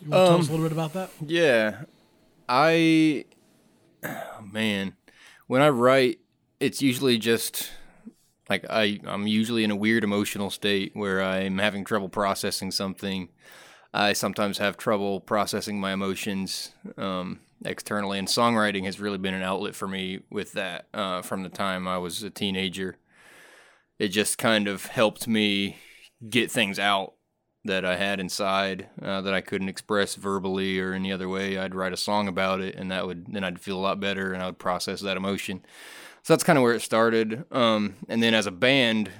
You 0.00 0.10
want 0.10 0.24
to 0.24 0.28
tell 0.30 0.40
us 0.40 0.48
a 0.48 0.50
little 0.50 0.64
bit 0.64 0.72
about 0.72 0.94
that? 0.94 1.10
Yeah. 1.24 1.82
I 2.48 3.26
oh, 4.02 4.44
man, 4.50 4.96
when 5.46 5.60
I 5.60 5.68
write, 5.68 6.20
it's 6.58 6.80
usually 6.80 7.18
just 7.18 7.70
like 8.48 8.64
I 8.70 8.98
I'm 9.04 9.26
usually 9.26 9.62
in 9.62 9.70
a 9.70 9.76
weird 9.76 10.04
emotional 10.04 10.48
state 10.48 10.92
where 10.94 11.22
I'm 11.22 11.58
having 11.58 11.84
trouble 11.84 12.08
processing 12.08 12.70
something. 12.70 13.28
I 13.92 14.14
sometimes 14.14 14.56
have 14.56 14.78
trouble 14.78 15.20
processing 15.20 15.80
my 15.80 15.92
emotions 15.92 16.72
um, 16.96 17.40
externally, 17.62 18.18
and 18.18 18.26
songwriting 18.26 18.86
has 18.86 19.00
really 19.00 19.18
been 19.18 19.34
an 19.34 19.42
outlet 19.42 19.74
for 19.74 19.86
me 19.86 20.20
with 20.30 20.52
that 20.52 20.86
uh, 20.94 21.20
from 21.20 21.42
the 21.42 21.50
time 21.50 21.86
I 21.86 21.98
was 21.98 22.22
a 22.22 22.30
teenager. 22.30 22.96
It 23.98 24.08
just 24.08 24.38
kind 24.38 24.66
of 24.66 24.86
helped 24.86 25.28
me 25.28 25.76
get 26.28 26.50
things 26.50 26.78
out 26.78 27.14
that 27.64 27.84
I 27.84 27.96
had 27.96 28.20
inside 28.20 28.88
uh, 29.02 29.20
that 29.20 29.34
I 29.34 29.40
couldn't 29.40 29.68
express 29.68 30.14
verbally 30.14 30.80
or 30.80 30.92
any 30.92 31.12
other 31.12 31.28
way. 31.28 31.58
I'd 31.58 31.74
write 31.74 31.92
a 31.92 31.98
song 31.98 32.26
about 32.26 32.60
it, 32.60 32.74
and 32.74 32.90
that 32.90 33.06
would 33.06 33.26
then 33.32 33.44
I'd 33.44 33.60
feel 33.60 33.78
a 33.78 33.80
lot 33.80 34.00
better, 34.00 34.32
and 34.32 34.42
I 34.42 34.46
would 34.46 34.58
process 34.58 35.00
that 35.00 35.16
emotion. 35.16 35.64
So 36.22 36.32
that's 36.32 36.44
kind 36.44 36.58
of 36.58 36.62
where 36.62 36.74
it 36.74 36.82
started. 36.82 37.44
Um, 37.50 37.96
and 38.08 38.22
then 38.22 38.34
as 38.34 38.46
a 38.46 38.50
band, 38.50 39.10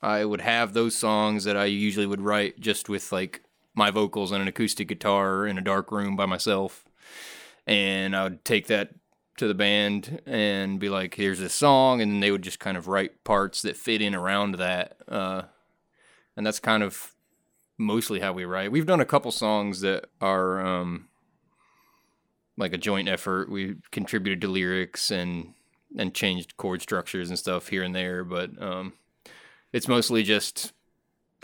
I 0.00 0.24
would 0.24 0.40
have 0.40 0.72
those 0.72 0.96
songs 0.96 1.44
that 1.44 1.56
I 1.56 1.66
usually 1.66 2.06
would 2.06 2.20
write 2.20 2.60
just 2.60 2.88
with 2.88 3.12
like 3.12 3.42
my 3.74 3.90
vocals 3.90 4.32
and 4.32 4.42
an 4.42 4.48
acoustic 4.48 4.88
guitar 4.88 5.46
in 5.46 5.58
a 5.58 5.62
dark 5.62 5.90
room 5.90 6.14
by 6.16 6.26
myself, 6.26 6.84
and 7.66 8.14
I 8.14 8.24
would 8.24 8.44
take 8.44 8.68
that 8.68 8.90
to 9.38 9.48
the 9.48 9.54
band 9.54 10.20
and 10.26 10.78
be 10.78 10.88
like, 10.88 11.14
"Here's 11.14 11.40
this 11.40 11.54
song," 11.54 12.00
and 12.00 12.22
they 12.22 12.30
would 12.30 12.42
just 12.42 12.60
kind 12.60 12.76
of 12.76 12.86
write 12.86 13.24
parts 13.24 13.62
that 13.62 13.76
fit 13.76 14.02
in 14.02 14.14
around 14.14 14.56
that. 14.56 14.98
Uh, 15.08 15.42
and 16.36 16.46
that's 16.46 16.60
kind 16.60 16.82
of 16.82 17.14
mostly 17.78 18.20
how 18.20 18.32
we 18.32 18.44
write. 18.44 18.72
We've 18.72 18.86
done 18.86 19.00
a 19.00 19.04
couple 19.06 19.30
songs 19.30 19.80
that 19.80 20.06
are 20.20 20.64
um, 20.64 21.08
like 22.56 22.72
a 22.72 22.78
joint 22.78 23.08
effort. 23.08 23.50
We 23.50 23.76
contributed 23.90 24.40
to 24.42 24.48
lyrics 24.48 25.10
and 25.10 25.54
and 25.96 26.14
changed 26.14 26.56
chord 26.56 26.80
structures 26.80 27.28
and 27.28 27.38
stuff 27.38 27.68
here 27.68 27.82
and 27.82 27.94
there, 27.94 28.24
but 28.24 28.50
um, 28.62 28.94
it's 29.72 29.88
mostly 29.88 30.22
just 30.22 30.72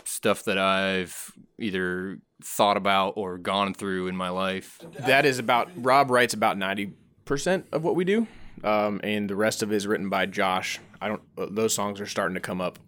stuff 0.05 0.43
that 0.45 0.57
I've 0.57 1.31
either 1.59 2.19
thought 2.43 2.77
about 2.77 3.13
or 3.15 3.37
gone 3.37 3.73
through 3.73 4.07
in 4.07 4.15
my 4.15 4.29
life. 4.29 4.79
That 4.99 5.25
is 5.25 5.37
about 5.37 5.69
Rob 5.75 6.09
writes 6.09 6.33
about 6.33 6.57
ninety 6.57 6.93
percent 7.25 7.67
of 7.71 7.83
what 7.83 7.95
we 7.95 8.05
do, 8.05 8.27
um, 8.63 8.99
and 9.03 9.29
the 9.29 9.35
rest 9.35 9.61
of 9.61 9.71
it 9.71 9.75
is 9.75 9.85
written 9.85 10.09
by 10.09 10.25
Josh. 10.25 10.79
I 10.99 11.09
don't; 11.09 11.21
uh, 11.37 11.47
those 11.51 11.73
songs 11.75 12.01
are 12.01 12.07
starting 12.07 12.35
to 12.35 12.41
come 12.41 12.61
up 12.61 12.79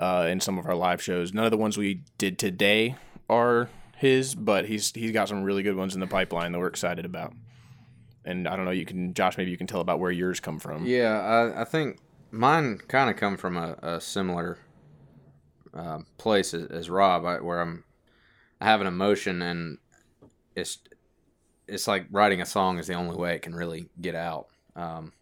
uh, 0.00 0.26
in 0.28 0.40
some 0.40 0.58
of 0.58 0.66
our 0.66 0.74
live 0.74 1.00
shows. 1.02 1.32
None 1.32 1.44
of 1.44 1.50
the 1.50 1.58
ones 1.58 1.76
we 1.78 2.02
did 2.18 2.38
today 2.38 2.96
are 3.28 3.68
his, 3.96 4.34
but 4.34 4.64
he's 4.64 4.92
he's 4.92 5.12
got 5.12 5.28
some 5.28 5.44
really 5.44 5.62
good 5.62 5.76
ones 5.76 5.94
in 5.94 6.00
the 6.00 6.06
pipeline 6.06 6.52
that 6.52 6.58
we're 6.58 6.66
excited 6.66 7.04
about. 7.04 7.34
And 8.24 8.48
I 8.48 8.56
don't 8.56 8.64
know, 8.64 8.70
you 8.70 8.86
can 8.86 9.14
Josh, 9.14 9.36
maybe 9.36 9.50
you 9.50 9.58
can 9.58 9.66
tell 9.66 9.80
about 9.80 10.00
where 10.00 10.10
yours 10.10 10.40
come 10.40 10.58
from. 10.58 10.86
Yeah, 10.86 11.20
I, 11.20 11.62
I 11.62 11.64
think 11.64 11.98
mine 12.30 12.78
kind 12.88 13.10
of 13.10 13.16
come 13.16 13.36
from 13.36 13.56
a, 13.56 13.76
a 13.82 14.00
similar 14.00 14.58
uh, 15.74 15.98
place 16.16 16.54
as, 16.54 16.66
as 16.66 16.90
Rob, 16.90 17.24
I, 17.24 17.40
where 17.40 17.60
I'm 17.60 17.84
I 18.60 18.64
have 18.66 18.80
an 18.80 18.86
emotion 18.86 19.42
and 19.42 19.78
it's 20.56 20.78
it's 21.68 21.86
like 21.86 22.06
writing 22.10 22.40
a 22.40 22.46
song 22.46 22.78
is 22.78 22.86
the 22.86 22.94
only 22.94 23.16
way 23.16 23.34
it 23.34 23.42
can 23.42 23.54
really 23.54 23.88
get 24.00 24.14
out. 24.14 24.48
Um, 24.74 25.12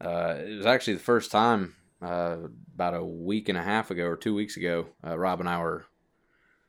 uh, 0.00 0.36
it 0.38 0.56
was 0.56 0.66
actually 0.66 0.94
the 0.94 1.00
first 1.00 1.30
time 1.30 1.74
uh, 2.02 2.36
about 2.74 2.94
a 2.94 3.04
week 3.04 3.48
and 3.48 3.58
a 3.58 3.62
half 3.62 3.90
ago 3.90 4.04
or 4.04 4.16
two 4.16 4.34
weeks 4.34 4.56
ago. 4.56 4.86
Uh, 5.06 5.18
Rob 5.18 5.40
and 5.40 5.48
I 5.48 5.60
were 5.60 5.86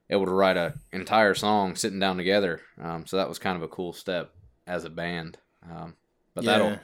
able 0.10 0.26
to 0.26 0.32
write 0.32 0.58
an 0.58 0.74
entire 0.92 1.34
song 1.34 1.76
sitting 1.76 2.00
down 2.00 2.18
together. 2.18 2.62
Um, 2.82 3.06
so 3.06 3.18
that 3.18 3.30
was 3.30 3.40
kind 3.40 3.58
of 3.58 3.64
a 3.64 3.68
cool 3.68 3.94
step 3.94 4.34
as 4.66 4.86
a 4.86 4.90
band. 4.90 5.38
Um, 5.70 5.96
but 6.34 6.46
that'll 6.46 6.80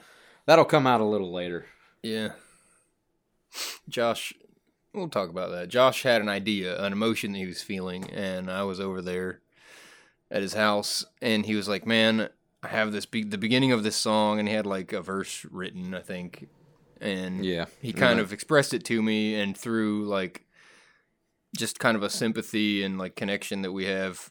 that'll 0.46 0.64
come 0.64 0.86
out 0.86 1.00
a 1.00 1.04
little 1.04 1.32
later. 1.32 1.66
Yeah. 2.02 2.32
Josh, 3.88 4.34
we'll 4.92 5.08
talk 5.08 5.30
about 5.30 5.50
that. 5.52 5.68
Josh 5.68 6.02
had 6.02 6.20
an 6.20 6.28
idea, 6.28 6.82
an 6.82 6.92
emotion 6.92 7.32
that 7.32 7.38
he 7.38 7.46
was 7.46 7.62
feeling, 7.62 8.10
and 8.10 8.50
I 8.50 8.64
was 8.64 8.80
over 8.80 9.00
there 9.00 9.40
at 10.30 10.42
his 10.42 10.54
house, 10.54 11.04
and 11.22 11.46
he 11.46 11.54
was 11.54 11.68
like, 11.68 11.86
"Man, 11.86 12.28
I 12.62 12.68
have 12.68 12.92
this 12.92 13.06
be- 13.06 13.22
the 13.22 13.38
beginning 13.38 13.70
of 13.72 13.84
this 13.84 13.96
song," 13.96 14.38
and 14.38 14.48
he 14.48 14.54
had 14.54 14.66
like 14.66 14.92
a 14.92 15.00
verse 15.00 15.46
written, 15.50 15.94
I 15.94 16.00
think, 16.00 16.48
and 17.04 17.44
Yeah. 17.44 17.66
he 17.80 17.92
kind 17.92 18.18
Yeah. 18.18 18.22
of 18.24 18.32
expressed 18.32 18.74
it 18.74 18.84
to 18.86 19.02
me, 19.02 19.34
and 19.34 19.56
through 19.56 20.06
like 20.06 20.44
just 21.56 21.78
kind 21.78 21.96
of 21.96 22.02
a 22.02 22.10
sympathy 22.10 22.82
and 22.82 22.98
like 22.98 23.14
connection 23.14 23.62
that 23.62 23.72
we 23.72 23.84
have, 23.84 24.30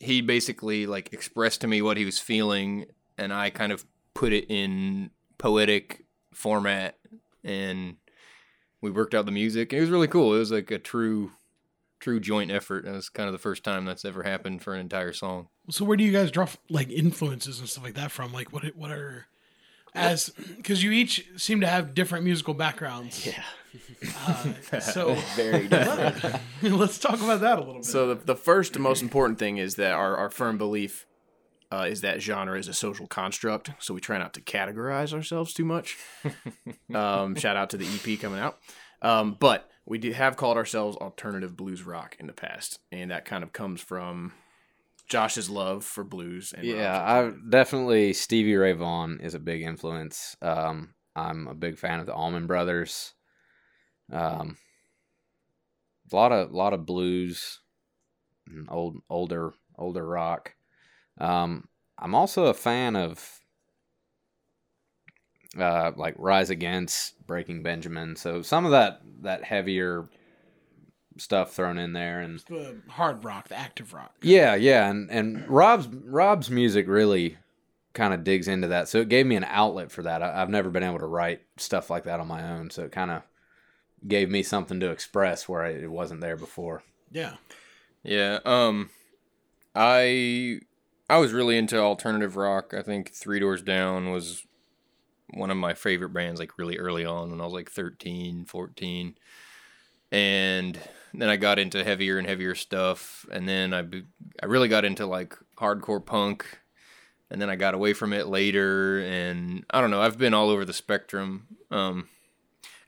he 0.00 0.20
basically 0.22 0.86
like 0.86 1.12
expressed 1.12 1.60
to 1.60 1.66
me 1.66 1.82
what 1.82 1.96
he 1.98 2.04
was 2.04 2.18
feeling, 2.18 2.86
and 3.18 3.32
I 3.32 3.50
kind 3.50 3.72
of 3.72 3.84
put 4.14 4.32
it 4.32 4.46
in 4.50 5.10
poetic 5.38 6.04
format 6.32 6.96
and 7.44 7.96
we 8.80 8.90
worked 8.90 9.14
out 9.14 9.26
the 9.26 9.32
music. 9.32 9.72
It 9.72 9.80
was 9.80 9.90
really 9.90 10.08
cool. 10.08 10.34
It 10.34 10.38
was 10.38 10.50
like 10.52 10.70
a 10.70 10.78
true, 10.78 11.32
true 12.00 12.20
joint 12.20 12.50
effort. 12.50 12.84
It 12.86 12.90
was 12.92 13.08
kind 13.08 13.26
of 13.28 13.32
the 13.32 13.38
first 13.38 13.62
time 13.64 13.84
that's 13.84 14.04
ever 14.04 14.22
happened 14.22 14.62
for 14.62 14.74
an 14.74 14.80
entire 14.80 15.12
song. 15.12 15.48
So 15.70 15.84
where 15.84 15.96
do 15.96 16.04
you 16.04 16.12
guys 16.12 16.30
draw 16.30 16.48
like 16.70 16.90
influences 16.90 17.60
and 17.60 17.68
stuff 17.68 17.84
like 17.84 17.94
that 17.94 18.10
from? 18.10 18.32
Like 18.32 18.52
what 18.52 18.64
what 18.76 18.90
are 18.90 19.26
as 19.94 20.30
because 20.56 20.82
you 20.82 20.90
each 20.90 21.26
seem 21.36 21.60
to 21.60 21.66
have 21.66 21.94
different 21.94 22.24
musical 22.24 22.54
backgrounds. 22.54 23.26
Yeah. 23.26 23.42
Uh, 24.26 24.80
so 24.80 25.14
Very 25.36 25.68
different. 25.68 26.40
let's 26.62 26.98
talk 26.98 27.20
about 27.20 27.40
that 27.40 27.58
a 27.58 27.60
little 27.60 27.74
bit. 27.74 27.84
So 27.84 28.14
the, 28.14 28.24
the 28.24 28.36
first 28.36 28.74
and 28.76 28.82
most 28.82 29.02
important 29.02 29.38
thing 29.38 29.58
is 29.58 29.76
that 29.76 29.92
our, 29.92 30.16
our 30.16 30.30
firm 30.30 30.58
belief 30.58 31.06
uh, 31.70 31.86
is 31.88 32.02
that 32.02 32.20
genre 32.20 32.58
is 32.58 32.68
a 32.68 32.74
social 32.74 33.06
construct. 33.06 33.70
So 33.78 33.94
we 33.94 34.00
try 34.00 34.18
not 34.18 34.34
to 34.34 34.40
categorize 34.40 35.14
ourselves 35.14 35.54
too 35.54 35.64
much. 35.64 35.96
um, 36.94 37.34
shout 37.34 37.56
out 37.56 37.70
to 37.70 37.78
the 37.78 37.86
EP 37.86 38.20
coming 38.20 38.40
out. 38.40 38.58
Um, 39.00 39.36
but 39.38 39.70
we 39.86 39.98
did 39.98 40.12
have 40.12 40.36
called 40.36 40.56
ourselves 40.56 40.96
alternative 40.98 41.56
blues 41.56 41.82
rock 41.82 42.16
in 42.20 42.26
the 42.26 42.32
past, 42.32 42.78
and 42.92 43.10
that 43.10 43.24
kind 43.24 43.42
of 43.42 43.52
comes 43.52 43.80
from 43.80 44.32
Josh's 45.12 45.50
love 45.50 45.84
for 45.84 46.04
blues. 46.04 46.54
And 46.56 46.66
Yeah. 46.66 46.98
I 46.98 47.32
definitely 47.50 48.14
Stevie 48.14 48.56
Ray 48.56 48.72
Vaughan 48.72 49.20
is 49.20 49.34
a 49.34 49.38
big 49.38 49.60
influence. 49.60 50.38
Um, 50.40 50.94
I'm 51.14 51.46
a 51.48 51.54
big 51.54 51.76
fan 51.76 52.00
of 52.00 52.06
the 52.06 52.14
Allman 52.14 52.46
Brothers. 52.46 53.12
Um, 54.10 54.56
a 56.10 56.16
lot 56.16 56.32
of 56.32 56.50
lot 56.52 56.72
of 56.72 56.86
blues, 56.86 57.60
and 58.46 58.66
old 58.70 59.02
older 59.10 59.52
older 59.76 60.06
rock. 60.06 60.54
Um, 61.18 61.68
I'm 61.98 62.14
also 62.14 62.46
a 62.46 62.54
fan 62.54 62.96
of 62.96 63.40
uh, 65.58 65.92
like 65.94 66.14
Rise 66.16 66.48
Against, 66.48 67.26
Breaking 67.26 67.62
Benjamin. 67.62 68.16
So 68.16 68.40
some 68.40 68.64
of 68.64 68.70
that 68.70 69.02
that 69.20 69.44
heavier 69.44 70.08
stuff 71.16 71.52
thrown 71.52 71.78
in 71.78 71.92
there, 71.92 72.20
and 72.20 72.40
the 72.48 72.76
hard 72.88 73.24
rock, 73.24 73.48
the 73.48 73.58
active 73.58 73.92
rock. 73.92 74.14
yeah, 74.22 74.54
yeah, 74.54 74.88
and 74.88 75.10
and 75.10 75.48
Rob's 75.48 75.88
Rob's 75.88 76.50
music 76.50 76.86
really 76.88 77.38
kind 77.94 78.14
of 78.14 78.24
digs 78.24 78.48
into 78.48 78.68
that, 78.68 78.88
so 78.88 78.98
it 78.98 79.08
gave 79.08 79.26
me 79.26 79.36
an 79.36 79.44
outlet 79.44 79.90
for 79.92 80.02
that. 80.02 80.22
I, 80.22 80.40
I've 80.40 80.50
never 80.50 80.70
been 80.70 80.82
able 80.82 80.98
to 80.98 81.06
write 81.06 81.42
stuff 81.56 81.90
like 81.90 82.04
that 82.04 82.20
on 82.20 82.26
my 82.26 82.50
own, 82.52 82.70
so 82.70 82.84
it 82.84 82.92
kind 82.92 83.10
of 83.10 83.22
gave 84.06 84.30
me 84.30 84.42
something 84.42 84.80
to 84.80 84.90
express 84.90 85.48
where 85.48 85.62
I, 85.62 85.70
it 85.70 85.90
wasn't 85.90 86.20
there 86.20 86.36
before. 86.36 86.82
Yeah. 87.10 87.34
Yeah. 88.02 88.40
Um, 88.44 88.90
I 89.74 90.60
I 91.08 91.18
was 91.18 91.32
really 91.32 91.56
into 91.58 91.78
alternative 91.78 92.36
rock. 92.36 92.74
I 92.74 92.82
think 92.82 93.12
Three 93.12 93.38
Doors 93.38 93.62
Down 93.62 94.10
was 94.10 94.44
one 95.34 95.50
of 95.50 95.56
my 95.56 95.74
favorite 95.74 96.12
bands 96.12 96.40
like 96.40 96.58
really 96.58 96.78
early 96.78 97.04
on 97.04 97.30
when 97.30 97.40
I 97.40 97.44
was 97.44 97.52
like 97.52 97.70
13, 97.70 98.44
14. 98.44 99.14
And 100.10 100.78
then 101.20 101.28
I 101.28 101.36
got 101.36 101.58
into 101.58 101.84
heavier 101.84 102.18
and 102.18 102.26
heavier 102.26 102.54
stuff 102.54 103.26
and 103.30 103.48
then 103.48 103.74
I 103.74 103.84
I 104.42 104.46
really 104.46 104.68
got 104.68 104.84
into 104.84 105.06
like 105.06 105.36
hardcore 105.58 106.04
punk 106.04 106.58
and 107.30 107.40
then 107.40 107.50
I 107.50 107.56
got 107.56 107.74
away 107.74 107.92
from 107.92 108.12
it 108.12 108.26
later 108.26 109.00
and 109.00 109.64
I 109.70 109.80
don't 109.80 109.90
know, 109.90 110.02
I've 110.02 110.18
been 110.18 110.34
all 110.34 110.50
over 110.50 110.64
the 110.64 110.72
spectrum. 110.72 111.46
Um 111.70 112.08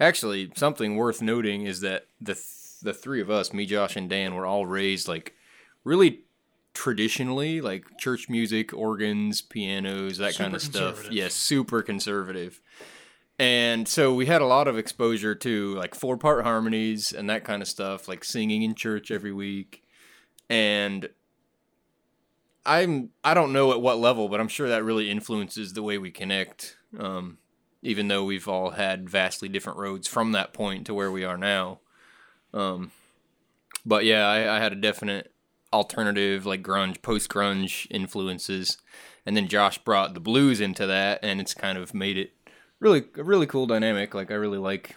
actually 0.00 0.52
something 0.56 0.96
worth 0.96 1.22
noting 1.22 1.62
is 1.66 1.80
that 1.80 2.06
the 2.20 2.34
th- 2.34 2.46
the 2.82 2.92
three 2.94 3.20
of 3.22 3.30
us, 3.30 3.52
me, 3.52 3.64
Josh, 3.64 3.96
and 3.96 4.10
Dan, 4.10 4.34
were 4.34 4.44
all 4.44 4.66
raised 4.66 5.08
like 5.08 5.34
really 5.84 6.20
traditionally, 6.74 7.60
like 7.60 7.86
church 7.98 8.28
music, 8.28 8.74
organs, 8.74 9.40
pianos, 9.40 10.18
that 10.18 10.34
kind 10.36 10.54
of 10.54 10.60
stuff. 10.60 11.10
Yes, 11.10 11.34
super 11.34 11.82
conservative. 11.82 12.60
And 13.38 13.88
so 13.88 14.14
we 14.14 14.26
had 14.26 14.42
a 14.42 14.46
lot 14.46 14.68
of 14.68 14.78
exposure 14.78 15.34
to 15.34 15.74
like 15.74 15.94
four 15.94 16.16
part 16.16 16.44
harmonies 16.44 17.12
and 17.12 17.28
that 17.28 17.44
kind 17.44 17.62
of 17.62 17.68
stuff, 17.68 18.06
like 18.06 18.24
singing 18.24 18.62
in 18.62 18.74
church 18.74 19.10
every 19.10 19.32
week. 19.32 19.82
And 20.48 21.08
I'm 22.64 23.10
I 23.24 23.34
don't 23.34 23.52
know 23.52 23.72
at 23.72 23.80
what 23.80 23.98
level, 23.98 24.28
but 24.28 24.40
I'm 24.40 24.48
sure 24.48 24.68
that 24.68 24.84
really 24.84 25.10
influences 25.10 25.72
the 25.72 25.82
way 25.82 25.98
we 25.98 26.10
connect. 26.10 26.76
Um, 26.98 27.38
even 27.82 28.08
though 28.08 28.24
we've 28.24 28.48
all 28.48 28.70
had 28.70 29.08
vastly 29.10 29.48
different 29.48 29.78
roads 29.78 30.08
from 30.08 30.32
that 30.32 30.54
point 30.54 30.86
to 30.86 30.94
where 30.94 31.10
we 31.10 31.22
are 31.22 31.36
now. 31.36 31.80
Um, 32.54 32.92
but 33.84 34.06
yeah, 34.06 34.26
I, 34.26 34.56
I 34.56 34.58
had 34.58 34.72
a 34.72 34.76
definite 34.76 35.30
alternative, 35.70 36.46
like 36.46 36.62
grunge, 36.62 37.02
post 37.02 37.28
grunge 37.28 37.86
influences, 37.90 38.78
and 39.26 39.36
then 39.36 39.48
Josh 39.48 39.78
brought 39.78 40.14
the 40.14 40.20
blues 40.20 40.62
into 40.62 40.86
that, 40.86 41.20
and 41.22 41.40
it's 41.40 41.52
kind 41.52 41.76
of 41.76 41.92
made 41.92 42.16
it 42.16 42.32
really 42.80 43.04
a 43.16 43.24
really 43.24 43.46
cool 43.46 43.66
dynamic. 43.66 44.14
Like 44.14 44.30
I 44.30 44.34
really 44.34 44.58
like 44.58 44.96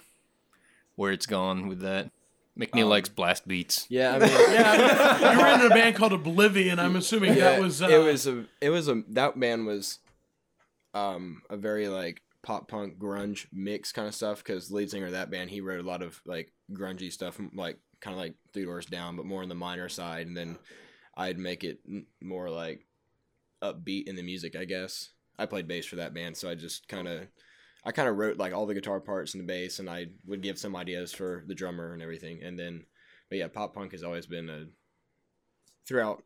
where 0.96 1.12
it's 1.12 1.26
gone 1.26 1.68
with 1.68 1.82
that. 1.82 2.12
McNeil 2.58 2.84
Um, 2.84 2.90
likes 2.90 3.10
blast 3.10 3.48
beats. 3.48 3.86
Yeah, 3.90 4.16
I 4.16 4.20
mean, 4.20 4.30
Yeah, 4.30 5.34
you 5.34 5.40
were 5.40 5.48
in 5.48 5.72
a 5.72 5.76
band 5.76 5.96
called 5.96 6.14
Oblivion. 6.14 6.80
I'm 6.80 6.96
assuming 6.96 7.36
that 7.36 7.62
was. 7.62 7.82
Uh, 7.82 7.88
it 7.88 8.00
was 8.00 8.26
a 8.28 8.46
it 8.62 8.70
was 8.70 8.88
a 8.88 9.04
that 9.10 9.40
band 9.40 9.68
was 9.68 10.00
um 10.94 11.42
a 11.50 11.58
very 11.58 11.88
like 11.88 12.22
pop 12.42 12.68
punk 12.68 12.98
grunge 12.98 13.46
mix 13.52 13.92
kind 13.92 14.08
of 14.08 14.16
stuff 14.16 14.44
because 14.44 14.72
lead 14.72 14.90
singer 14.90 15.08
of 15.08 15.12
that 15.12 15.30
band 15.30 15.50
he 15.50 15.60
wrote 15.60 15.84
a 15.84 15.88
lot 15.88 16.02
of 16.02 16.22
like 16.26 16.54
grungy 16.72 17.12
stuff 17.12 17.38
like 17.54 17.78
kind 18.00 18.14
of 18.14 18.20
like 18.20 18.36
three 18.54 18.64
doors 18.64 18.86
down 18.86 19.18
but 19.18 19.26
more 19.26 19.44
on 19.44 19.50
the 19.50 19.56
minor 19.56 19.90
side 19.90 20.28
and 20.28 20.38
then 20.38 20.58
i'd 21.18 21.38
make 21.38 21.66
it 21.66 21.80
more 22.22 22.50
like 22.50 22.86
upbeat 23.62 24.08
in 24.08 24.16
the 24.16 24.24
music 24.24 24.56
i 24.56 24.64
guess 24.64 25.10
i 25.38 25.46
played 25.46 25.68
bass 25.68 25.86
for 25.86 25.98
that 25.98 26.14
band 26.14 26.38
so 26.38 26.50
i 26.50 26.56
just 26.56 26.88
kind 26.88 27.08
of 27.08 27.28
i 27.88 27.92
kind 27.92 28.08
of 28.08 28.18
wrote 28.18 28.38
like 28.38 28.54
all 28.54 28.68
the 28.68 28.76
guitar 28.76 29.00
parts 29.00 29.34
and 29.34 29.42
the 29.42 29.48
bass 29.48 29.80
and 29.80 29.90
i 29.90 30.06
would 30.28 30.44
give 30.44 30.60
some 30.60 30.76
ideas 30.76 31.12
for 31.12 31.44
the 31.48 31.56
drummer 31.56 31.94
and 31.94 32.04
everything 32.04 32.44
and 32.44 32.60
then 32.60 32.86
but 33.30 33.40
yeah 33.40 33.48
pop 33.48 33.74
punk 33.74 33.92
has 33.92 34.04
always 34.04 34.28
been 34.28 34.50
a 34.50 34.66
throughout 35.88 36.24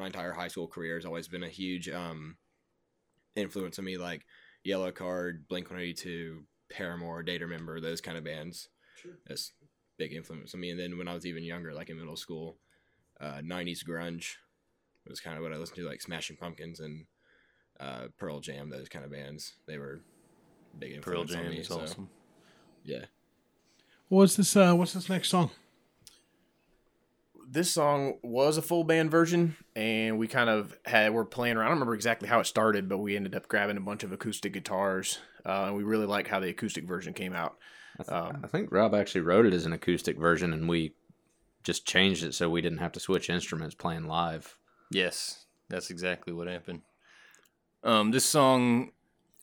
my 0.00 0.06
entire 0.06 0.32
high 0.32 0.48
school 0.48 0.66
career 0.66 0.96
has 0.96 1.04
always 1.04 1.28
been 1.28 1.44
a 1.44 1.48
huge 1.48 1.88
um, 1.88 2.36
influence 3.36 3.78
on 3.78 3.84
me, 3.84 3.98
like 3.98 4.24
Yellowcard, 4.66 5.46
Blink 5.48 5.70
One 5.70 5.78
Eighty 5.78 5.94
Two, 5.94 6.44
Paramore, 6.70 7.22
Day 7.22 7.38
to 7.38 7.46
Remember, 7.46 7.80
those 7.80 8.00
kind 8.00 8.18
of 8.18 8.24
bands. 8.24 8.68
That's 9.26 9.52
big 9.98 10.12
influence 10.12 10.54
on 10.54 10.60
me. 10.60 10.70
And 10.70 10.80
then 10.80 10.98
when 10.98 11.08
I 11.08 11.14
was 11.14 11.26
even 11.26 11.44
younger, 11.44 11.72
like 11.72 11.90
in 11.90 11.98
middle 11.98 12.16
school, 12.16 12.58
uh, 13.20 13.40
'90s 13.44 13.84
grunge 13.86 14.34
was 15.06 15.20
kind 15.20 15.36
of 15.36 15.42
what 15.42 15.52
I 15.52 15.56
listened 15.56 15.76
to, 15.76 15.88
like 15.88 16.02
Smashing 16.02 16.36
Pumpkins 16.36 16.80
and 16.80 17.06
uh, 17.78 18.08
Pearl 18.18 18.40
Jam, 18.40 18.68
those 18.68 18.88
kind 18.88 19.04
of 19.04 19.12
bands. 19.12 19.54
They 19.66 19.78
were 19.78 20.00
big 20.78 21.00
Pearl 21.02 21.22
influence 21.22 21.34
on 21.34 21.42
Jam 21.44 21.50
me. 21.50 21.58
is 21.58 21.68
so, 21.68 21.80
awesome. 21.80 22.08
Yeah. 22.84 23.04
what's 24.08 24.36
this? 24.36 24.56
Uh, 24.56 24.74
what's 24.74 24.92
this 24.92 25.08
next 25.08 25.28
song? 25.28 25.50
this 27.50 27.72
song 27.72 28.14
was 28.22 28.56
a 28.56 28.62
full 28.62 28.84
band 28.84 29.10
version, 29.10 29.56
and 29.74 30.18
we 30.18 30.28
kind 30.28 30.48
of 30.48 30.78
had 30.84 31.12
we're 31.12 31.24
playing 31.24 31.56
around. 31.56 31.66
I 31.66 31.68
don't 31.70 31.78
remember 31.78 31.94
exactly 31.94 32.28
how 32.28 32.38
it 32.38 32.46
started, 32.46 32.88
but 32.88 32.98
we 32.98 33.16
ended 33.16 33.34
up 33.34 33.48
grabbing 33.48 33.76
a 33.76 33.80
bunch 33.80 34.04
of 34.04 34.12
acoustic 34.12 34.52
guitars, 34.52 35.18
uh, 35.44 35.64
and 35.66 35.76
we 35.76 35.82
really 35.82 36.06
like 36.06 36.28
how 36.28 36.38
the 36.38 36.48
acoustic 36.48 36.84
version 36.84 37.12
came 37.12 37.32
out. 37.32 37.56
Um, 38.08 38.40
I 38.44 38.46
think 38.46 38.70
Rob 38.70 38.94
actually 38.94 39.22
wrote 39.22 39.46
it 39.46 39.52
as 39.52 39.66
an 39.66 39.72
acoustic 39.72 40.16
version, 40.16 40.52
and 40.52 40.68
we 40.68 40.94
just 41.64 41.86
changed 41.86 42.22
it 42.22 42.34
so 42.34 42.48
we 42.48 42.62
didn't 42.62 42.78
have 42.78 42.92
to 42.92 43.00
switch 43.00 43.28
instruments 43.28 43.74
playing 43.74 44.06
live. 44.06 44.56
Yes, 44.90 45.46
that's 45.68 45.90
exactly 45.90 46.32
what 46.32 46.46
happened. 46.46 46.82
Um, 47.82 48.12
this 48.12 48.24
song, 48.24 48.92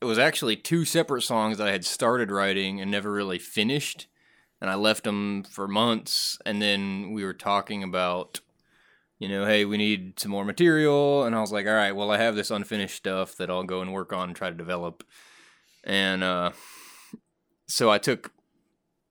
it 0.01 0.05
was 0.05 0.19
actually 0.19 0.55
two 0.55 0.85
separate 0.85 1.23
songs 1.23 1.57
that 1.57 1.67
I 1.67 1.71
had 1.71 1.85
started 1.85 2.31
writing 2.31 2.79
and 2.79 2.91
never 2.91 3.11
really 3.11 3.39
finished, 3.39 4.07
and 4.61 4.69
I 4.69 4.75
left 4.75 5.03
them 5.03 5.43
for 5.43 5.67
months. 5.67 6.37
And 6.45 6.61
then 6.61 7.11
we 7.13 7.23
were 7.23 7.33
talking 7.33 7.83
about, 7.83 8.41
you 9.19 9.27
know, 9.27 9.45
hey, 9.45 9.65
we 9.65 9.77
need 9.77 10.19
some 10.19 10.31
more 10.31 10.45
material, 10.45 11.23
and 11.23 11.35
I 11.35 11.41
was 11.41 11.51
like, 11.51 11.65
all 11.65 11.73
right, 11.73 11.95
well, 11.95 12.11
I 12.11 12.17
have 12.17 12.35
this 12.35 12.51
unfinished 12.51 12.95
stuff 12.95 13.35
that 13.37 13.49
I'll 13.49 13.63
go 13.63 13.81
and 13.81 13.93
work 13.93 14.13
on 14.13 14.29
and 14.29 14.35
try 14.35 14.49
to 14.49 14.55
develop. 14.55 15.03
And 15.83 16.23
uh, 16.23 16.51
so 17.67 17.89
I 17.89 17.97
took 17.97 18.31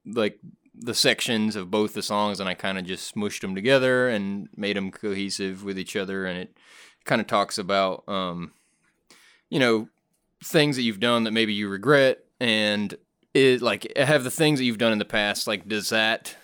like 0.05 0.39
the 0.75 0.95
sections 0.95 1.57
of 1.57 1.71
both 1.71 1.95
the 1.95 2.03
songs 2.03 2.39
and 2.39 2.49
I 2.49 2.55
kind 2.55 2.79
of 2.79 2.85
just 2.85 3.15
smushed 3.15 3.41
them 3.41 3.55
together 3.55 4.09
and 4.09 4.49
made 4.57 4.77
them 4.77 4.91
cohesive 4.91 5.65
with 5.65 5.79
each 5.79 5.97
other. 5.97 6.27
And 6.27 6.39
it 6.39 6.57
kind 7.05 7.21
of 7.21 7.27
talks 7.27 7.57
about, 7.57 8.05
um, 8.07 8.53
you 9.49 9.59
know, 9.59 9.89
things 10.45 10.77
that 10.77 10.83
you've 10.83 11.01
done 11.01 11.25
that 11.25 11.33
maybe 11.33 11.53
you 11.53 11.69
regret 11.69 12.19
and 12.41 12.95
it 13.35 13.63
like 13.63 13.91
have 13.97 14.25
the 14.25 14.31
things 14.31 14.59
that 14.59 14.65
you've 14.65 14.79
done 14.79 14.93
in 14.93 14.99
the 14.99 15.05
past. 15.05 15.47
Like, 15.47 15.69
does 15.69 15.91
that 15.91 16.37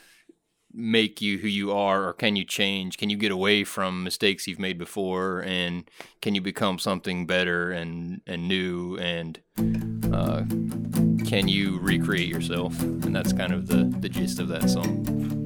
make 0.75 1.21
you 1.21 1.39
who 1.39 1.49
you 1.49 1.73
are 1.73 2.09
or 2.09 2.13
can 2.13 2.37
you 2.37 2.45
change? 2.45 2.97
Can 2.97 3.11
you 3.11 3.17
get 3.17 3.31
away 3.31 3.65
from 3.65 4.05
mistakes 4.05 4.47
you've 4.47 4.59
made 4.59 4.79
before 4.79 5.41
and 5.41 5.89
can 6.21 6.35
you 6.35 6.41
become 6.41 6.79
something 6.79 7.27
better 7.27 7.71
and, 7.71 8.23
and 8.27 8.49
new 8.49 8.97
and, 8.97 9.41
uh, 10.13 10.43
can 11.27 11.49
you 11.49 11.79
recreate 11.79 12.29
yourself? 12.29 12.81
And 12.81 13.15
that's 13.15 13.33
kind 13.33 13.53
of 13.53 13.69
the, 13.69 13.85
the 14.01 14.09
gist 14.09 14.39
of 14.39 14.49
that 14.49 14.69
song. 14.71 15.42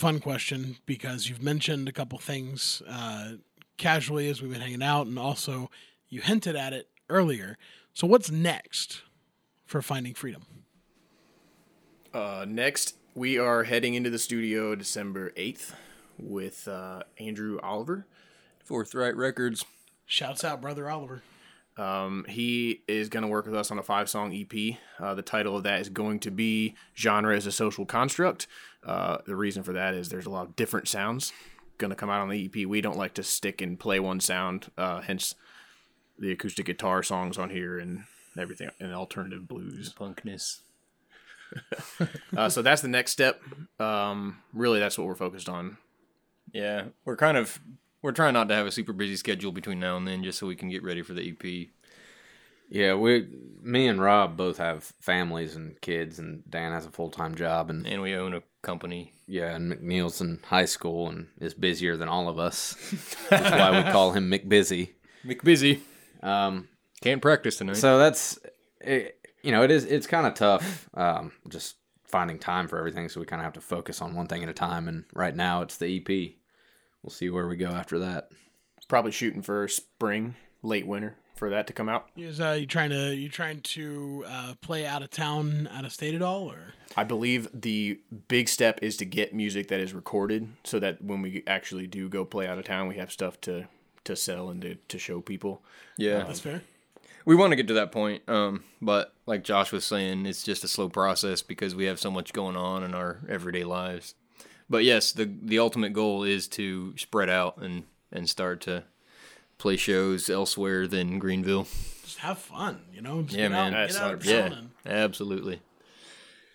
Fun 0.00 0.18
question 0.18 0.78
because 0.86 1.28
you've 1.28 1.42
mentioned 1.42 1.86
a 1.86 1.92
couple 1.92 2.18
things 2.18 2.80
uh, 2.88 3.32
casually 3.76 4.30
as 4.30 4.40
we've 4.40 4.50
been 4.50 4.62
hanging 4.62 4.82
out, 4.82 5.06
and 5.06 5.18
also 5.18 5.70
you 6.08 6.22
hinted 6.22 6.56
at 6.56 6.72
it 6.72 6.88
earlier. 7.10 7.58
So 7.92 8.06
what's 8.06 8.30
next 8.30 9.02
for 9.66 9.82
Finding 9.82 10.14
Freedom? 10.14 10.42
Uh, 12.14 12.46
next, 12.48 12.96
we 13.14 13.38
are 13.38 13.64
heading 13.64 13.92
into 13.92 14.08
the 14.08 14.18
studio 14.18 14.74
December 14.74 15.32
8th 15.32 15.74
with 16.18 16.66
uh, 16.66 17.02
Andrew 17.18 17.60
Oliver. 17.62 18.06
Forthright 18.64 19.16
Records. 19.16 19.66
Shouts 20.06 20.44
out, 20.44 20.62
brother 20.62 20.88
Oliver. 20.88 21.22
Um, 21.80 22.26
he 22.28 22.82
is 22.86 23.08
going 23.08 23.22
to 23.22 23.28
work 23.28 23.46
with 23.46 23.54
us 23.54 23.70
on 23.70 23.78
a 23.78 23.82
five 23.82 24.10
song 24.10 24.34
EP. 24.34 24.76
Uh, 24.98 25.14
the 25.14 25.22
title 25.22 25.56
of 25.56 25.62
that 25.62 25.80
is 25.80 25.88
going 25.88 26.20
to 26.20 26.30
be 26.30 26.74
Genre 26.94 27.34
as 27.34 27.46
a 27.46 27.52
Social 27.52 27.86
Construct. 27.86 28.46
Uh, 28.84 29.18
the 29.26 29.34
reason 29.34 29.62
for 29.62 29.72
that 29.72 29.94
is 29.94 30.10
there's 30.10 30.26
a 30.26 30.30
lot 30.30 30.46
of 30.46 30.56
different 30.56 30.88
sounds 30.88 31.32
going 31.78 31.88
to 31.88 31.96
come 31.96 32.10
out 32.10 32.20
on 32.20 32.28
the 32.28 32.44
EP. 32.44 32.66
We 32.66 32.82
don't 32.82 32.98
like 32.98 33.14
to 33.14 33.22
stick 33.22 33.62
and 33.62 33.80
play 33.80 33.98
one 33.98 34.20
sound, 34.20 34.70
uh, 34.76 35.00
hence 35.00 35.34
the 36.18 36.30
acoustic 36.32 36.66
guitar 36.66 37.02
songs 37.02 37.38
on 37.38 37.48
here 37.48 37.78
and 37.78 38.04
everything, 38.38 38.68
and 38.78 38.92
alternative 38.92 39.48
blues. 39.48 39.94
Punkness. 39.98 40.60
Uh, 42.36 42.48
so 42.48 42.62
that's 42.62 42.80
the 42.80 42.86
next 42.86 43.10
step. 43.10 43.42
Um, 43.80 44.38
really, 44.54 44.78
that's 44.78 44.96
what 44.96 45.08
we're 45.08 45.16
focused 45.16 45.48
on. 45.48 45.78
Yeah, 46.52 46.84
we're 47.04 47.16
kind 47.16 47.36
of 47.36 47.60
we're 48.02 48.12
trying 48.12 48.34
not 48.34 48.48
to 48.48 48.54
have 48.54 48.66
a 48.66 48.70
super 48.70 48.92
busy 48.92 49.16
schedule 49.16 49.52
between 49.52 49.80
now 49.80 49.96
and 49.96 50.06
then, 50.06 50.22
just 50.24 50.38
so 50.38 50.46
we 50.46 50.56
can 50.56 50.68
get 50.70 50.82
ready 50.82 51.02
for 51.02 51.12
the 51.14 51.30
EP. 51.30 51.68
Yeah, 52.68 52.94
we, 52.94 53.26
me 53.62 53.88
and 53.88 54.00
Rob 54.00 54.36
both 54.36 54.58
have 54.58 54.84
families 55.00 55.56
and 55.56 55.80
kids, 55.80 56.18
and 56.20 56.48
Dan 56.48 56.72
has 56.72 56.86
a 56.86 56.90
full 56.90 57.10
time 57.10 57.34
job, 57.34 57.68
and 57.68 57.86
And 57.86 58.00
we 58.00 58.14
own 58.14 58.32
a 58.34 58.42
company. 58.62 59.12
yeah, 59.26 59.54
and 59.56 59.72
McNeil's 59.72 60.20
in 60.20 60.38
high 60.46 60.66
school 60.66 61.08
and 61.08 61.26
is 61.40 61.52
busier 61.54 61.96
than 61.96 62.08
all 62.08 62.28
of 62.28 62.38
us. 62.38 62.76
That's 63.28 63.50
why 63.50 63.82
we 63.84 63.90
call 63.92 64.12
him 64.12 64.30
McBusy. 64.30 64.90
McBusy 65.26 65.80
Um, 66.22 66.68
can't 67.02 67.20
practice 67.20 67.56
tonight. 67.56 67.76
so 67.76 67.98
that's 67.98 68.38
it, 68.80 69.18
you 69.42 69.50
know 69.52 69.62
it 69.62 69.70
is 69.70 69.84
it's 69.84 70.06
kind 70.06 70.26
of 70.26 70.34
tough 70.34 70.88
um, 70.94 71.32
just 71.48 71.76
finding 72.04 72.38
time 72.38 72.68
for 72.68 72.78
everything 72.78 73.08
so 73.08 73.20
we 73.20 73.26
kind 73.26 73.40
of 73.40 73.44
have 73.44 73.52
to 73.54 73.60
focus 73.60 74.00
on 74.02 74.14
one 74.14 74.26
thing 74.26 74.42
at 74.42 74.48
a 74.48 74.52
time 74.52 74.86
and 74.88 75.04
right 75.14 75.34
now 75.36 75.62
it's 75.62 75.76
the 75.78 75.96
ep 75.96 76.34
we'll 77.02 77.10
see 77.10 77.30
where 77.30 77.46
we 77.46 77.56
go 77.56 77.68
after 77.68 77.98
that 77.98 78.30
Probably 78.88 79.12
shooting 79.12 79.42
for 79.42 79.68
spring, 79.68 80.34
late 80.62 80.84
winter 80.86 81.16
for 81.36 81.48
that 81.50 81.68
to 81.68 81.72
come 81.72 81.88
out. 81.88 82.08
Is 82.16 82.40
uh, 82.40 82.56
you 82.58 82.66
trying 82.66 82.90
to 82.90 83.14
you 83.14 83.28
trying 83.28 83.60
to 83.60 84.24
uh, 84.26 84.54
play 84.60 84.84
out 84.84 85.02
of 85.02 85.10
town, 85.10 85.68
out 85.72 85.84
of 85.84 85.92
state 85.92 86.14
at 86.14 86.22
all, 86.22 86.50
or 86.50 86.74
I 86.96 87.04
believe 87.04 87.48
the 87.54 88.00
big 88.26 88.48
step 88.48 88.80
is 88.82 88.96
to 88.96 89.04
get 89.04 89.32
music 89.32 89.68
that 89.68 89.78
is 89.78 89.94
recorded 89.94 90.48
so 90.64 90.80
that 90.80 91.02
when 91.02 91.22
we 91.22 91.44
actually 91.46 91.86
do 91.86 92.08
go 92.08 92.24
play 92.24 92.48
out 92.48 92.58
of 92.58 92.64
town, 92.64 92.88
we 92.88 92.96
have 92.96 93.12
stuff 93.12 93.40
to 93.42 93.68
to 94.04 94.16
sell 94.16 94.50
and 94.50 94.60
to, 94.62 94.74
to 94.74 94.98
show 94.98 95.20
people. 95.20 95.62
yeah, 95.96 96.24
that's 96.24 96.40
fair? 96.40 96.62
we 97.24 97.36
want 97.36 97.52
to 97.52 97.56
get 97.56 97.68
to 97.68 97.74
that 97.74 97.92
point. 97.92 98.28
Um, 98.28 98.64
but 98.82 99.14
like 99.26 99.44
Josh 99.44 99.72
was 99.72 99.84
saying, 99.84 100.26
it's 100.26 100.42
just 100.42 100.64
a 100.64 100.68
slow 100.68 100.88
process 100.88 101.42
because 101.42 101.74
we 101.74 101.84
have 101.84 102.00
so 102.00 102.10
much 102.10 102.32
going 102.32 102.56
on 102.56 102.82
in 102.82 102.94
our 102.94 103.20
everyday 103.28 103.64
lives. 103.64 104.14
But 104.70 104.84
yes, 104.84 105.12
the 105.12 105.24
the 105.42 105.58
ultimate 105.58 105.92
goal 105.92 106.22
is 106.22 106.46
to 106.48 106.96
spread 106.96 107.28
out 107.28 107.58
and 107.58 107.84
and 108.12 108.30
start 108.30 108.60
to 108.62 108.84
play 109.58 109.76
shows 109.76 110.30
elsewhere 110.30 110.86
than 110.86 111.18
Greenville. 111.18 111.66
Just 112.04 112.18
have 112.18 112.38
fun, 112.38 112.82
you 112.92 113.02
know. 113.02 113.22
Just 113.22 113.36
Yeah, 113.36 113.48
get 113.48 113.58
out- 113.58 113.72
man. 113.72 113.88
get 113.88 113.96
out 114.00 114.14
of 114.14 114.22
That's 114.24 114.50
town 114.54 114.70
Yeah, 114.86 114.92
absolutely. 114.92 115.60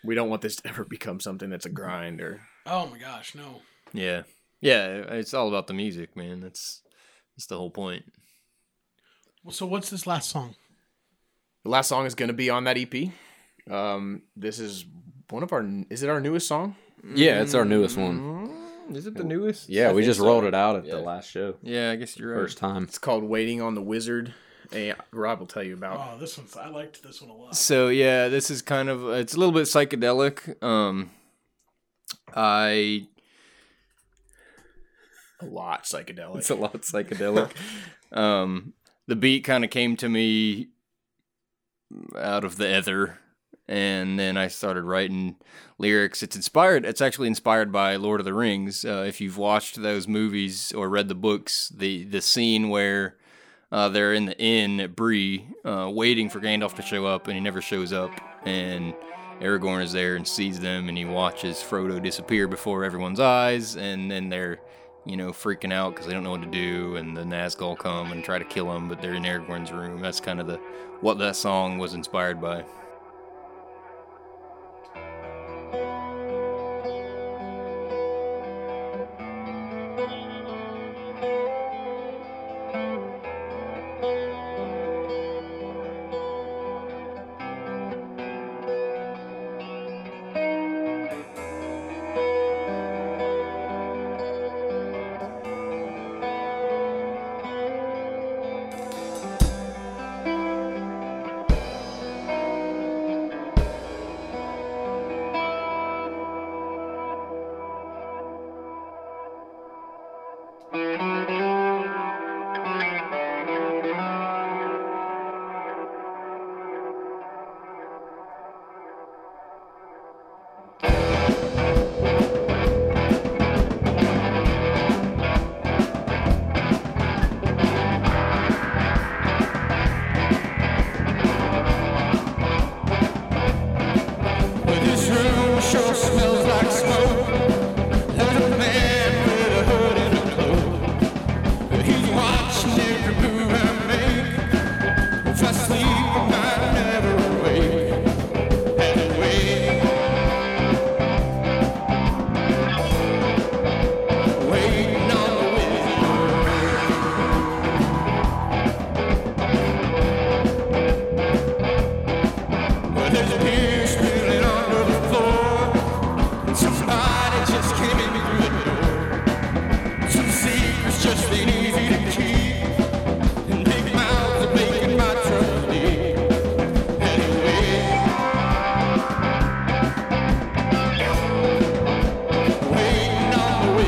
We 0.04 0.16
don't 0.16 0.30
want 0.30 0.42
this 0.42 0.56
to 0.58 0.68
ever 0.70 0.84
become 0.86 1.20
something 1.20 1.50
that's 1.50 1.66
a 1.66 1.70
grind 1.70 2.22
or 2.22 2.42
oh 2.66 2.88
my 2.88 2.98
gosh, 2.98 3.36
no. 3.36 3.62
Yeah, 3.94 4.24
yeah. 4.62 4.88
It's 5.20 5.34
all 5.34 5.48
about 5.50 5.68
the 5.68 5.74
music, 5.74 6.16
man. 6.16 6.40
That's 6.40 6.82
that's 7.36 7.48
the 7.48 7.58
whole 7.58 7.70
point. 7.70 8.06
Well, 9.44 9.54
so 9.54 9.66
what's 9.66 9.90
this 9.90 10.08
last 10.08 10.30
song? 10.30 10.56
the 11.64 11.70
last 11.70 11.88
song 11.88 12.06
is 12.06 12.14
going 12.16 12.28
to 12.28 12.34
be 12.34 12.50
on 12.50 12.64
that 12.66 12.78
EP. 12.78 13.10
Um, 13.70 14.22
this 14.36 14.60
is 14.60 14.86
one 15.30 15.42
of 15.44 15.52
our 15.52 15.66
is 15.90 16.02
it 16.04 16.10
our 16.10 16.22
newest 16.22 16.48
song? 16.48 16.76
Yeah 17.14 17.42
it's 17.42 17.54
our 17.54 17.66
newest 17.66 17.98
one 17.98 18.50
Is 18.92 19.06
it 19.08 19.16
the 19.16 19.24
newest? 19.24 19.70
yeah 19.70 19.90
we 19.92 20.02
think 20.02 20.06
just 20.08 20.20
so. 20.20 20.26
rolled 20.26 20.44
it 20.46 20.54
out 20.56 20.76
at 20.76 20.86
Yeah. 20.86 20.96
the 20.96 21.02
last 21.02 21.30
show 21.30 21.56
Yeah, 21.62 21.92
I 21.92 21.96
guess 21.96 22.18
you're 22.18 22.32
right. 22.32 22.42
first 22.42 22.58
time 22.58 22.84
It's 22.84 22.98
called 22.98 23.24
Waiting 23.24 23.62
on 23.62 23.76
the 23.76 23.82
Wizard. 23.82 24.34
And 24.72 24.96
Rob 25.12 25.40
will 25.40 25.46
tell 25.46 25.62
you 25.62 25.76
about. 25.76 26.00
Oh, 26.16 26.18
this 26.20 26.38
one's 26.40 26.58
I 26.58 26.70
liked 26.70 27.04
this 27.04 27.22
one 27.22 27.30
a 27.30 27.36
lot. 27.36 27.56
So 27.56 27.88
yeah, 27.90 28.30
this 28.30 28.50
is 28.50 28.64
kind 28.64 28.90
of 28.90 29.08
it's 29.10 29.36
a 29.36 29.38
little 29.40 29.54
bit 29.54 29.64
psychedelic. 29.66 30.62
Um, 30.64 31.12
I 32.36 33.06
A 35.40 35.46
lot 35.46 35.84
psychedelic. 35.84 36.38
it's 36.38 36.50
a 36.50 36.56
lot 36.56 36.82
psychedelic. 36.82 37.52
um, 38.12 38.74
the 39.08 39.16
beat 39.16 39.44
kind 39.44 39.64
of 39.64 39.70
came 39.70 39.96
to 39.98 40.10
me 40.10 40.70
out 42.18 42.44
of 42.44 42.58
the 42.58 42.78
ether, 42.78 43.20
and 43.68 44.20
then 44.20 44.38
I 44.38 44.48
started 44.48 44.84
writing 44.84 45.36
lyrics. 45.78 46.24
It's 46.24 46.36
inspired. 46.36 46.86
It's 46.86 47.02
actually 47.02 47.28
inspired 47.28 47.72
by 47.72 47.96
Lord 47.96 48.20
of 48.20 48.26
the 48.26 48.34
Rings. 48.34 48.86
Uh, 48.86 49.06
if 49.08 49.20
you've 49.20 49.38
watched 49.38 49.82
those 49.82 50.08
movies 50.08 50.72
or 50.74 50.90
read 50.90 51.08
the 51.08 51.16
books, 51.16 51.70
the 51.70 52.04
the 52.04 52.22
scene 52.22 52.70
where 52.70 53.18
uh, 53.72 53.90
they're 53.90 54.14
in 54.14 54.26
the 54.26 54.40
inn 54.40 54.80
at 54.80 54.96
Bree, 54.96 55.48
uh, 55.64 55.90
waiting 55.92 56.30
for 56.30 56.40
Gandalf 56.40 56.76
to 56.76 56.82
show 56.82 57.06
up, 57.06 57.28
and 57.28 57.36
he 57.36 57.42
never 57.42 57.62
shows 57.62 57.92
up, 57.92 58.12
and 58.46 58.94
Aragorn 59.42 59.84
is 59.84 59.92
there 59.92 60.16
and 60.16 60.28
sees 60.28 60.60
them, 60.60 60.88
and 60.88 60.98
he 60.98 61.06
watches 61.06 61.58
Frodo 61.58 62.02
disappear 62.02 62.48
before 62.48 62.84
everyone's 62.84 63.20
eyes, 63.20 63.76
and 63.76 64.10
then 64.10 64.30
they're, 64.30 64.60
you 65.06 65.18
know, 65.18 65.32
freaking 65.32 65.74
out 65.74 65.94
because 65.94 66.08
they 66.08 66.14
don't 66.14 66.24
know 66.24 66.32
what 66.32 66.44
to 66.44 66.48
do, 66.48 66.96
and 66.96 67.18
the 67.18 67.24
Nazgul 67.24 67.78
come 67.78 68.12
and 68.12 68.24
try 68.24 68.40
to 68.40 68.46
kill 68.46 68.74
him, 68.74 68.88
but 68.88 69.02
they're 69.02 69.16
in 69.16 69.24
Aragorn's 69.24 69.72
room. 69.72 70.00
That's 70.00 70.22
kind 70.22 70.40
of 70.40 70.48
the 70.48 70.58
what 71.02 71.18
that 71.18 71.36
song 71.36 71.78
was 71.78 71.94
inspired 71.94 72.40
by. 72.40 72.64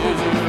Thank 0.08 0.42
you. 0.42 0.47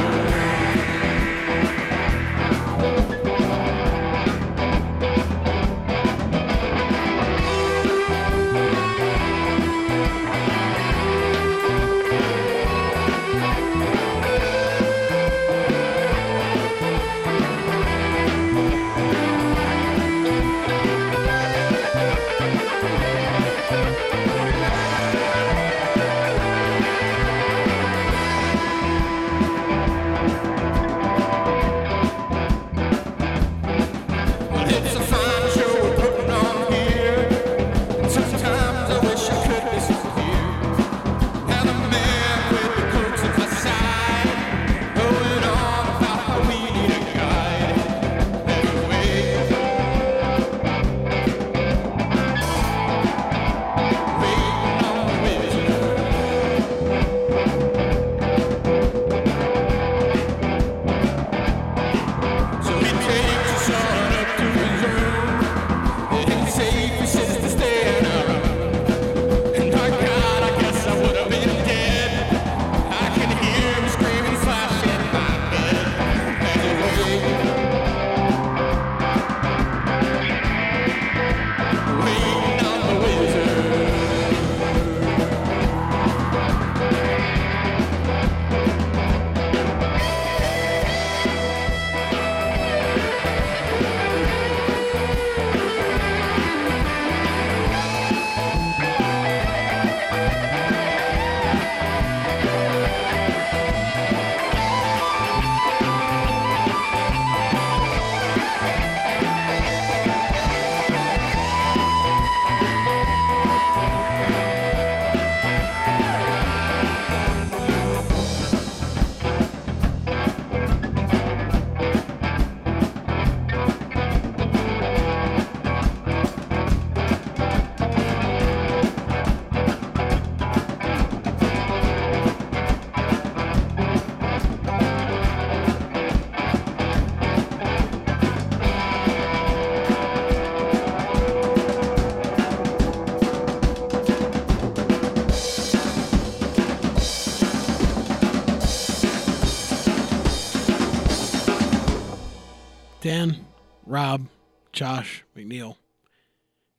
Rob, 153.89 154.27
Josh, 154.71 155.23
McNeil, 155.35 155.75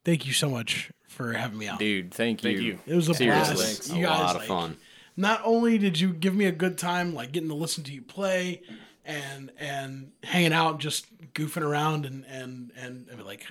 thank 0.05 0.27
you 0.27 0.33
so 0.33 0.49
much 0.49 0.91
for 1.09 1.33
having 1.33 1.59
me 1.59 1.69
out. 1.69 1.79
Dude, 1.79 2.15
thank 2.15 2.45
you. 2.45 2.51
Thank 2.53 2.63
you. 2.63 2.79
It 2.87 2.95
was 2.95 3.09
a 3.09 3.15
Seriously. 3.15 3.55
blast. 3.57 3.91
a 3.91 3.95
guys, 3.95 4.05
lot 4.21 4.31
of 4.37 4.37
like, 4.43 4.49
fun. 4.49 4.77
Not 5.17 5.41
only 5.45 5.77
did 5.77 5.99
you 6.01 6.13
give 6.13 6.35
me 6.35 6.47
a 6.47 6.53
good 6.53 6.79
time, 6.79 7.15
like 7.15 7.33
getting 7.33 7.49
to 7.49 7.55
listen 7.55 7.83
to 7.85 7.93
you 7.93 8.01
play, 8.01 8.63
and 9.05 9.51
and 9.59 10.13
hanging 10.23 10.53
out, 10.53 10.79
just 10.79 11.07
goofing 11.35 11.63
around, 11.63 12.07
and 12.07 12.25
and 12.27 12.71
and, 12.77 13.09
and, 13.11 13.25
like 13.25 13.45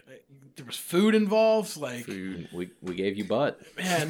there 0.56 0.66
was 0.66 0.78
food 0.78 1.14
involved, 1.14 1.76
like 1.78 2.08
We 2.08 2.70
we 2.82 2.96
gave 2.96 3.18
you 3.18 3.26
butt. 3.26 3.60
man, 3.78 4.10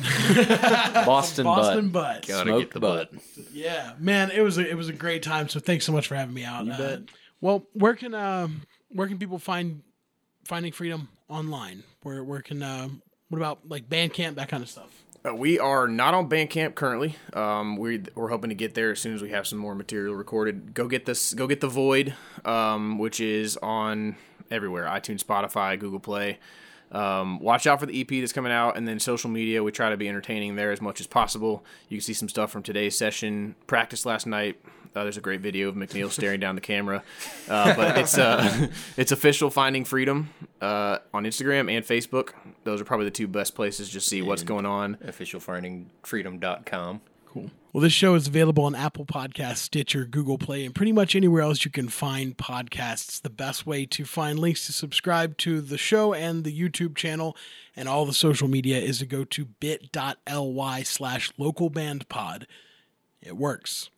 Boston, 1.05 1.43
Boston 1.45 1.89
butt. 1.89 2.21
butt. 2.21 2.27
Gotta 2.27 2.49
Smoked 2.49 2.61
get 2.65 2.73
the 2.73 2.79
butt. 2.79 3.11
Yeah, 3.51 3.93
man, 3.99 4.29
it 4.31 4.41
was 4.41 4.57
a 4.59 4.69
it 4.69 4.77
was 4.77 4.89
a 4.89 4.93
great 4.93 5.23
time. 5.23 5.49
So 5.49 5.59
thanks 5.59 5.85
so 5.85 5.91
much 5.91 6.07
for 6.07 6.15
having 6.15 6.35
me 6.35 6.43
out. 6.45 6.65
You 6.65 6.71
Uh, 6.73 6.77
bet. 6.77 6.99
well, 7.41 7.65
where 7.73 7.95
can 7.95 8.13
uh, 8.13 8.47
where 8.89 9.07
can 9.07 9.17
people 9.17 9.39
find 9.39 9.83
finding 10.45 10.71
freedom 10.71 11.09
online? 11.27 11.83
Where 12.03 12.23
where 12.23 12.41
can 12.41 12.61
uh, 12.61 12.89
what 13.29 13.37
about 13.37 13.59
like 13.67 13.89
Bandcamp 13.89 14.35
that 14.35 14.49
kind 14.49 14.63
of 14.63 14.69
stuff? 14.69 15.03
Uh, 15.25 15.35
we 15.35 15.59
are 15.59 15.87
not 15.87 16.13
on 16.13 16.29
Bandcamp 16.29 16.75
currently. 16.75 17.15
Um, 17.33 17.77
we 17.77 18.03
we're 18.15 18.29
hoping 18.29 18.49
to 18.49 18.55
get 18.55 18.73
there 18.73 18.91
as 18.91 18.99
soon 18.99 19.13
as 19.13 19.21
we 19.21 19.29
have 19.29 19.47
some 19.47 19.59
more 19.59 19.75
material 19.75 20.15
recorded. 20.15 20.73
Go 20.73 20.87
get 20.87 21.05
this. 21.05 21.33
Go 21.33 21.47
get 21.47 21.61
the 21.61 21.67
Void, 21.67 22.13
um, 22.45 22.97
which 22.97 23.19
is 23.19 23.57
on 23.57 24.15
everywhere: 24.49 24.85
iTunes, 24.85 25.23
Spotify, 25.23 25.77
Google 25.79 25.99
Play. 25.99 26.39
Um, 26.91 27.39
watch 27.39 27.67
out 27.67 27.79
for 27.79 27.85
the 27.85 28.01
EP 28.01 28.07
that's 28.07 28.33
coming 28.33 28.51
out, 28.51 28.75
and 28.77 28.87
then 28.87 28.99
social 28.99 29.29
media. 29.29 29.61
We 29.61 29.71
try 29.71 29.89
to 29.89 29.97
be 29.97 30.07
entertaining 30.07 30.55
there 30.55 30.71
as 30.71 30.81
much 30.81 30.99
as 30.99 31.07
possible. 31.07 31.63
You 31.89 31.97
can 31.97 32.03
see 32.03 32.13
some 32.13 32.29
stuff 32.29 32.49
from 32.51 32.63
today's 32.63 32.97
session. 32.97 33.55
Practice 33.67 34.05
last 34.05 34.25
night. 34.25 34.59
Uh, 34.95 35.03
there's 35.03 35.17
a 35.17 35.21
great 35.21 35.41
video 35.41 35.69
of 35.69 35.75
McNeil 35.75 36.11
staring 36.11 36.39
down 36.39 36.55
the 36.55 36.61
camera, 36.61 37.03
uh, 37.47 37.75
but 37.75 37.97
it's 37.97 38.17
uh, 38.17 38.67
it's 38.97 39.11
official 39.11 39.49
Finding 39.49 39.85
Freedom 39.85 40.29
uh, 40.61 40.97
on 41.13 41.23
Instagram 41.25 41.71
and 41.71 41.85
Facebook. 41.85 42.31
Those 42.63 42.81
are 42.81 42.85
probably 42.85 43.05
the 43.05 43.11
two 43.11 43.27
best 43.27 43.55
places 43.55 43.89
to 43.91 44.01
see 44.01 44.21
what's 44.21 44.43
going 44.43 44.65
on. 44.65 44.95
Officialfindingfreedom.com. 45.05 47.01
Cool. 47.27 47.51
Well, 47.71 47.81
this 47.81 47.93
show 47.93 48.15
is 48.15 48.27
available 48.27 48.63
on 48.63 48.73
Apple 48.73 49.05
Podcasts, 49.05 49.57
Stitcher, 49.57 50.03
Google 50.05 50.39
Play, 50.39 50.65
and 50.65 50.73
pretty 50.73 50.91
much 50.91 51.15
anywhere 51.15 51.43
else 51.43 51.63
you 51.63 51.69
can 51.69 51.87
find 51.87 52.35
podcasts. 52.35 53.21
The 53.21 53.29
best 53.29 53.67
way 53.67 53.85
to 53.85 54.05
find 54.05 54.39
links 54.39 54.65
to 54.65 54.73
subscribe 54.73 55.37
to 55.39 55.61
the 55.61 55.77
show 55.77 56.11
and 56.15 56.43
the 56.43 56.59
YouTube 56.59 56.95
channel 56.95 57.37
and 57.75 57.87
all 57.87 58.07
the 58.07 58.13
social 58.13 58.47
media 58.47 58.79
is 58.79 58.97
to 58.99 59.05
go 59.05 59.23
to 59.25 59.45
bit.ly 59.45 60.81
slash 60.83 61.31
localbandpod. 61.37 62.45
It 63.21 63.37
works. 63.37 63.91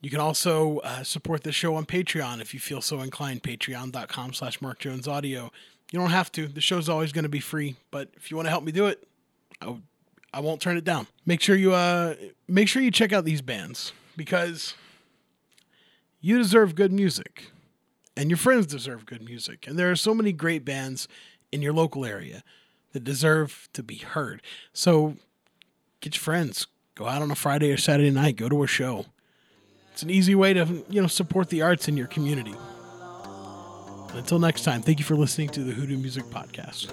You 0.00 0.10
can 0.10 0.20
also 0.20 0.78
uh, 0.78 1.02
support 1.02 1.44
the 1.44 1.52
show 1.52 1.74
on 1.74 1.84
Patreon 1.84 2.40
if 2.40 2.54
you 2.54 2.60
feel 2.60 2.80
so 2.80 3.00
inclined. 3.00 3.42
Patreon.com 3.42 4.32
slash 4.32 4.60
Mark 4.60 4.78
Jones 4.78 5.06
Audio. 5.06 5.50
You 5.92 5.98
don't 5.98 6.10
have 6.10 6.32
to. 6.32 6.46
The 6.46 6.60
show's 6.60 6.88
always 6.88 7.12
going 7.12 7.24
to 7.24 7.28
be 7.28 7.40
free, 7.40 7.76
but 7.90 8.08
if 8.16 8.30
you 8.30 8.36
want 8.36 8.46
to 8.46 8.50
help 8.50 8.64
me 8.64 8.72
do 8.72 8.86
it, 8.86 9.06
I 10.32 10.40
won't 10.40 10.60
turn 10.60 10.76
it 10.76 10.84
down. 10.84 11.06
Make 11.26 11.40
sure 11.40 11.56
you 11.56 11.74
uh 11.74 12.14
make 12.48 12.68
sure 12.68 12.82
you 12.82 12.90
check 12.90 13.12
out 13.12 13.24
these 13.24 13.42
bands 13.42 13.92
because 14.16 14.74
you 16.20 16.38
deserve 16.38 16.74
good 16.74 16.92
music 16.92 17.50
and 18.16 18.30
your 18.30 18.36
friends 18.36 18.66
deserve 18.66 19.06
good 19.06 19.22
music. 19.22 19.66
And 19.66 19.78
there 19.78 19.90
are 19.90 19.96
so 19.96 20.14
many 20.14 20.32
great 20.32 20.64
bands 20.64 21.08
in 21.50 21.62
your 21.62 21.72
local 21.72 22.04
area 22.04 22.42
that 22.92 23.04
deserve 23.04 23.68
to 23.72 23.82
be 23.82 23.96
heard. 23.96 24.42
So 24.72 25.16
get 26.00 26.14
your 26.14 26.20
friends, 26.20 26.66
go 26.94 27.06
out 27.06 27.22
on 27.22 27.30
a 27.30 27.36
Friday 27.36 27.72
or 27.72 27.76
Saturday 27.76 28.10
night, 28.10 28.36
go 28.36 28.48
to 28.48 28.62
a 28.62 28.66
show. 28.66 29.06
It's 29.92 30.02
an 30.02 30.10
easy 30.10 30.34
way 30.34 30.54
to, 30.54 30.84
you 30.88 31.00
know, 31.00 31.06
support 31.06 31.48
the 31.50 31.62
arts 31.62 31.88
in 31.88 31.96
your 31.96 32.06
community. 32.06 32.54
Until 34.14 34.38
next 34.38 34.62
time, 34.64 34.82
thank 34.82 34.98
you 34.98 35.04
for 35.04 35.14
listening 35.14 35.48
to 35.50 35.62
the 35.62 35.72
Hoodoo 35.72 35.96
Music 35.96 36.24
Podcast. 36.24 36.90